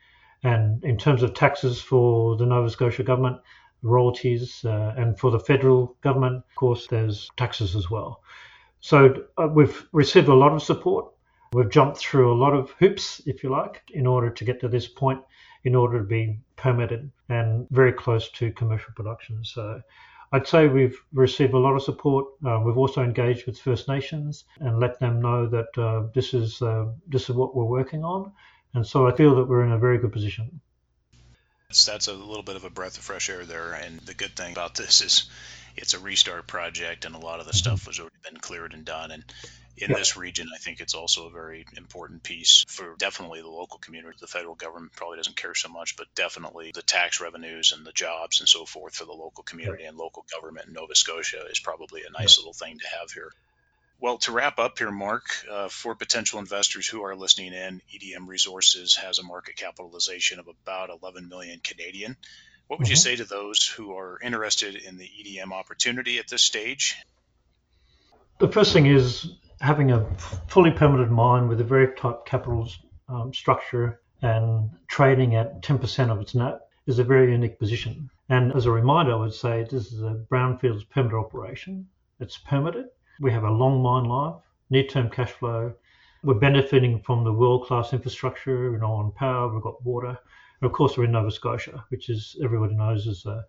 And 0.43 0.83
in 0.83 0.97
terms 0.97 1.23
of 1.23 1.33
taxes 1.33 1.81
for 1.81 2.35
the 2.37 2.45
Nova 2.45 2.69
Scotia 2.69 3.03
government, 3.03 3.37
royalties, 3.81 4.63
uh, 4.65 4.93
and 4.97 5.17
for 5.19 5.31
the 5.31 5.39
federal 5.39 5.95
government, 6.01 6.37
of 6.37 6.55
course, 6.55 6.87
there's 6.87 7.29
taxes 7.37 7.75
as 7.75 7.89
well. 7.89 8.21
So 8.79 9.25
uh, 9.37 9.47
we've 9.47 9.87
received 9.91 10.27
a 10.27 10.33
lot 10.33 10.53
of 10.53 10.63
support. 10.63 11.07
We've 11.53 11.69
jumped 11.69 11.97
through 11.97 12.31
a 12.31 12.37
lot 12.37 12.53
of 12.53 12.71
hoops, 12.79 13.21
if 13.25 13.43
you 13.43 13.49
like, 13.49 13.81
in 13.93 14.05
order 14.05 14.29
to 14.29 14.45
get 14.45 14.59
to 14.61 14.67
this 14.67 14.87
point, 14.87 15.21
in 15.63 15.75
order 15.75 15.99
to 15.99 16.03
be 16.03 16.39
permitted 16.55 17.11
and 17.29 17.67
very 17.71 17.93
close 17.93 18.29
to 18.31 18.51
commercial 18.51 18.93
production. 18.95 19.43
So 19.43 19.81
I'd 20.33 20.47
say 20.47 20.67
we've 20.67 20.99
received 21.13 21.53
a 21.53 21.57
lot 21.57 21.75
of 21.75 21.83
support. 21.83 22.25
Uh, 22.45 22.59
we've 22.63 22.77
also 22.77 23.01
engaged 23.01 23.45
with 23.45 23.59
First 23.59 23.87
Nations 23.87 24.45
and 24.59 24.79
let 24.79 24.99
them 24.99 25.21
know 25.21 25.47
that 25.47 25.77
uh, 25.77 26.07
this 26.13 26.33
is 26.33 26.61
uh, 26.61 26.87
this 27.07 27.29
is 27.29 27.35
what 27.35 27.55
we're 27.55 27.63
working 27.63 28.03
on, 28.03 28.31
and 28.73 28.85
so 28.85 29.07
I 29.07 29.15
feel 29.15 29.35
that 29.35 29.47
we're 29.47 29.63
in 29.63 29.71
a 29.71 29.77
very 29.77 29.97
good 29.97 30.11
position. 30.11 30.59
That's, 31.69 31.85
that's 31.85 32.07
a 32.07 32.13
little 32.13 32.43
bit 32.43 32.55
of 32.55 32.63
a 32.63 32.69
breath 32.69 32.97
of 32.97 33.03
fresh 33.03 33.29
air 33.29 33.45
there. 33.45 33.73
And 33.73 33.99
the 33.99 34.13
good 34.13 34.35
thing 34.35 34.53
about 34.53 34.75
this 34.75 35.01
is 35.01 35.29
it's 35.75 35.93
a 35.93 35.99
restart 35.99 36.47
project, 36.47 37.03
and 37.03 37.13
a 37.13 37.19
lot 37.19 37.41
of 37.41 37.45
the 37.45 37.53
stuff 37.53 37.85
has 37.87 37.99
already 37.99 38.15
been 38.23 38.39
cleared 38.39 38.73
and 38.73 38.85
done. 38.85 39.11
And 39.11 39.25
in 39.75 39.91
this 39.91 40.15
region, 40.15 40.47
I 40.55 40.57
think 40.59 40.79
it's 40.79 40.95
also 40.95 41.27
a 41.27 41.29
very 41.29 41.65
important 41.75 42.23
piece 42.23 42.63
for 42.69 42.95
definitely 42.97 43.41
the 43.41 43.49
local 43.49 43.79
community. 43.79 44.17
The 44.19 44.27
federal 44.27 44.55
government 44.55 44.93
probably 44.93 45.17
doesn't 45.17 45.35
care 45.35 45.53
so 45.55 45.67
much, 45.67 45.97
but 45.97 46.07
definitely 46.15 46.71
the 46.73 46.81
tax 46.81 47.19
revenues 47.19 47.73
and 47.73 47.85
the 47.85 47.91
jobs 47.91 48.39
and 48.39 48.47
so 48.47 48.65
forth 48.65 48.95
for 48.95 49.05
the 49.05 49.11
local 49.11 49.43
community 49.43 49.83
and 49.83 49.97
local 49.97 50.25
government 50.33 50.67
in 50.67 50.73
Nova 50.73 50.95
Scotia 50.95 51.45
is 51.51 51.59
probably 51.59 52.01
a 52.07 52.11
nice 52.17 52.37
little 52.37 52.53
thing 52.53 52.79
to 52.79 52.87
have 52.99 53.11
here. 53.11 53.31
Well, 53.99 54.19
to 54.19 54.31
wrap 54.31 54.59
up 54.59 54.77
here, 54.77 54.91
Mark, 54.91 55.25
uh, 55.49 55.69
for 55.69 55.95
potential 55.95 56.37
investors 56.37 56.87
who 56.87 57.03
are 57.03 57.15
listening 57.15 57.53
in, 57.53 57.81
EDM 57.91 58.27
Resources 58.27 58.95
has 58.95 59.17
a 59.17 59.23
market 59.23 59.55
capitalization 59.55 60.39
of 60.39 60.47
about 60.47 60.91
11 61.01 61.27
million 61.27 61.59
Canadian. 61.63 62.15
What 62.67 62.77
would 62.77 62.85
mm-hmm. 62.85 62.91
you 62.91 62.95
say 62.95 63.15
to 63.15 63.25
those 63.25 63.65
who 63.65 63.97
are 63.97 64.19
interested 64.21 64.75
in 64.75 64.97
the 64.97 65.09
EDM 65.09 65.51
opportunity 65.51 66.19
at 66.19 66.27
this 66.27 66.43
stage? 66.43 66.95
The 68.37 68.47
first 68.47 68.71
thing 68.71 68.85
is 68.85 69.31
having 69.59 69.91
a 69.91 70.05
fully 70.47 70.69
permitted 70.69 71.09
mine 71.09 71.47
with 71.47 71.59
a 71.59 71.63
very 71.63 71.95
tight 71.95 72.17
capital 72.27 72.69
um, 73.09 73.33
structure 73.33 73.99
and 74.21 74.69
trading 74.87 75.35
at 75.35 75.63
10% 75.63 76.11
of 76.11 76.21
its 76.21 76.35
net 76.35 76.59
is 76.85 76.99
a 76.99 77.03
very 77.03 77.31
unique 77.31 77.57
position. 77.57 78.11
And 78.29 78.53
as 78.53 78.67
a 78.67 78.71
reminder, 78.71 79.13
I 79.13 79.15
would 79.15 79.33
say 79.33 79.63
this 79.63 79.91
is 79.91 80.03
a 80.03 80.23
brownfields 80.29 80.87
permit 80.87 81.13
operation. 81.13 81.87
It's 82.19 82.37
permitted 82.37 82.85
we 83.19 83.31
have 83.31 83.43
a 83.43 83.51
long 83.51 83.81
mine 83.81 84.05
life, 84.05 84.35
near-term 84.69 85.09
cash 85.09 85.31
flow. 85.31 85.73
We're 86.23 86.35
benefiting 86.35 87.01
from 87.01 87.23
the 87.23 87.33
world-class 87.33 87.93
infrastructure, 87.93 88.71
you 88.71 88.77
know, 88.77 88.93
on 88.93 89.11
power. 89.11 89.51
We've 89.51 89.63
got 89.63 89.83
water, 89.83 90.09
and 90.09 90.69
of 90.69 90.71
course 90.71 90.97
we're 90.97 91.05
in 91.05 91.13
Nova 91.13 91.31
Scotia, 91.31 91.83
which 91.89 92.09
is 92.09 92.35
everybody 92.43 92.75
knows 92.75 93.07
is 93.07 93.25
a, 93.25 93.45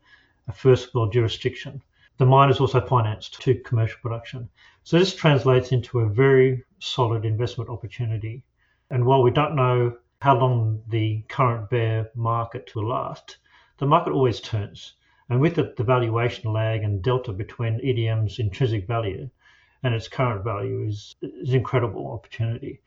a 0.47 0.53
first 0.53 0.95
world 0.95 1.13
jurisdiction. 1.13 1.83
The 2.17 2.27
mine 2.27 2.51
is 2.51 2.61
also 2.61 2.81
financed 2.81 3.41
to 3.43 3.55
commercial 3.61 4.01
production. 4.01 4.49
So 4.85 4.99
this 4.99 5.15
translates 5.15 5.71
into 5.73 6.01
a 6.01 6.09
very 6.09 6.65
solid 6.79 7.25
investment 7.25 7.69
opportunity. 7.69 8.43
And 8.91 9.05
while 9.05 9.23
we 9.23 9.31
don't 9.31 9.55
know 9.55 9.97
how 10.21 10.39
long 10.39 10.83
the 10.89 11.23
current 11.29 11.69
bear 11.69 12.11
market 12.15 12.75
will 12.75 12.89
last, 12.89 13.37
the 13.79 13.87
market 13.87 14.13
always 14.13 14.41
turns. 14.41 14.95
And 15.29 15.41
with 15.41 15.59
it, 15.59 15.77
the 15.77 15.85
valuation 15.85 16.53
lag 16.53 16.83
and 16.83 17.03
delta 17.03 17.33
between 17.33 17.81
EDM's 17.81 18.39
intrinsic 18.39 18.87
value 18.87 19.29
and 19.83 19.95
its 19.95 20.09
current 20.09 20.45
value 20.45 20.87
is 20.87 21.17
is 21.23 21.55
incredible 21.55 22.13
opportunity. 22.13 22.81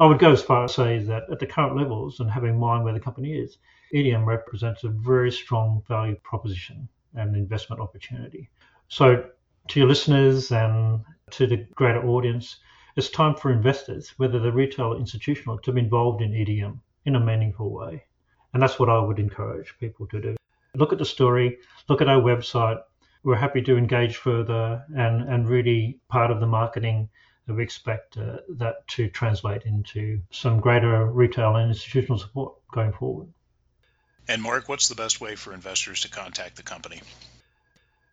I 0.00 0.06
would 0.06 0.18
go 0.18 0.32
as 0.32 0.42
far 0.42 0.64
as 0.64 0.74
to 0.74 0.76
say 0.76 0.98
that 1.00 1.30
at 1.30 1.38
the 1.38 1.46
current 1.46 1.76
levels 1.76 2.20
and 2.20 2.30
having 2.30 2.50
in 2.50 2.58
mind 2.58 2.84
where 2.84 2.94
the 2.94 3.00
company 3.00 3.34
is, 3.34 3.58
EDM 3.94 4.26
represents 4.26 4.84
a 4.84 4.88
very 4.88 5.30
strong 5.30 5.82
value 5.86 6.16
proposition 6.24 6.88
and 7.14 7.36
investment 7.36 7.80
opportunity. 7.80 8.50
So 8.88 9.24
to 9.68 9.78
your 9.78 9.88
listeners 9.88 10.50
and 10.50 11.04
to 11.30 11.46
the 11.46 11.58
greater 11.74 12.04
audience, 12.06 12.56
it's 12.96 13.10
time 13.10 13.34
for 13.34 13.52
investors, 13.52 14.10
whether 14.16 14.38
they're 14.38 14.52
retail 14.52 14.94
or 14.94 14.98
institutional, 14.98 15.58
to 15.58 15.72
be 15.72 15.80
involved 15.80 16.20
in 16.20 16.32
EDM 16.32 16.78
in 17.04 17.16
a 17.16 17.20
meaningful 17.20 17.70
way. 17.70 18.04
And 18.52 18.62
that's 18.62 18.78
what 18.78 18.88
I 18.88 18.98
would 18.98 19.18
encourage 19.18 19.74
people 19.78 20.06
to 20.08 20.20
do. 20.20 20.36
Look 20.74 20.92
at 20.92 20.98
the 20.98 21.04
story, 21.04 21.58
look 21.88 22.00
at 22.00 22.08
our 22.08 22.20
website, 22.20 22.80
we're 23.24 23.36
happy 23.36 23.62
to 23.62 23.76
engage 23.76 24.16
further 24.16 24.84
and, 24.96 25.28
and 25.28 25.48
really 25.48 25.98
part 26.08 26.30
of 26.30 26.40
the 26.40 26.46
marketing 26.46 27.08
we 27.48 27.62
expect 27.62 28.16
uh, 28.16 28.38
that 28.48 28.86
to 28.88 29.08
translate 29.08 29.62
into 29.64 30.20
some 30.30 30.60
greater 30.60 31.06
retail 31.06 31.56
and 31.56 31.70
institutional 31.70 32.18
support 32.18 32.54
going 32.72 32.92
forward. 32.92 33.28
And 34.28 34.40
Mark, 34.42 34.68
what's 34.68 34.88
the 34.88 34.94
best 34.94 35.20
way 35.20 35.34
for 35.34 35.52
investors 35.52 36.00
to 36.02 36.08
contact 36.08 36.56
the 36.56 36.62
company? 36.62 37.00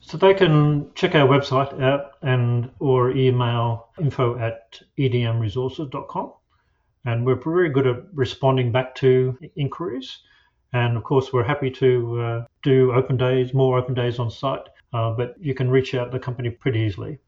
So 0.02 0.18
they 0.18 0.34
can 0.34 0.92
check 0.96 1.14
our 1.14 1.28
website 1.28 1.80
out 1.82 2.14
and 2.22 2.72
or 2.80 3.12
email 3.12 3.90
info 4.00 4.40
at 4.40 4.82
edmresources.com. 4.98 6.34
And 7.06 7.26
we're 7.26 7.36
very 7.36 7.70
good 7.70 7.88
at 7.88 8.04
responding 8.14 8.72
back 8.72 8.96
to 8.96 9.38
inquiries. 9.56 10.20
And 10.74 10.98
of 10.98 11.04
course, 11.04 11.32
we're 11.32 11.44
happy 11.44 11.72
to 11.72 12.22
uh, 12.22 12.46
do 12.64 12.92
open 12.94 13.18
days, 13.18 13.54
more 13.54 13.78
open 13.78 13.94
days 13.94 14.20
on 14.20 14.30
site, 14.30 14.68
uh, 14.94 15.12
but 15.12 15.36
you 15.40 15.54
can 15.54 15.70
reach 15.70 15.94
out 15.94 16.12
the 16.12 16.20
company 16.20 16.50
pretty 16.50 16.80
easily. 16.80 17.20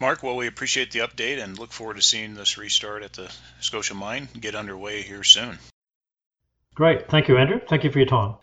Mark, 0.00 0.22
well, 0.22 0.36
we 0.36 0.46
appreciate 0.46 0.90
the 0.90 1.00
update 1.00 1.42
and 1.42 1.58
look 1.58 1.72
forward 1.72 1.96
to 1.96 2.02
seeing 2.02 2.34
this 2.34 2.58
restart 2.58 3.02
at 3.02 3.12
the 3.12 3.30
Scotia 3.60 3.94
mine 3.94 4.28
get 4.38 4.54
underway 4.54 5.02
here 5.02 5.22
soon. 5.22 5.58
Great. 6.74 7.08
Thank 7.08 7.28
you, 7.28 7.36
Andrew. 7.36 7.60
Thank 7.68 7.84
you 7.84 7.92
for 7.92 7.98
your 7.98 8.08
time. 8.08 8.34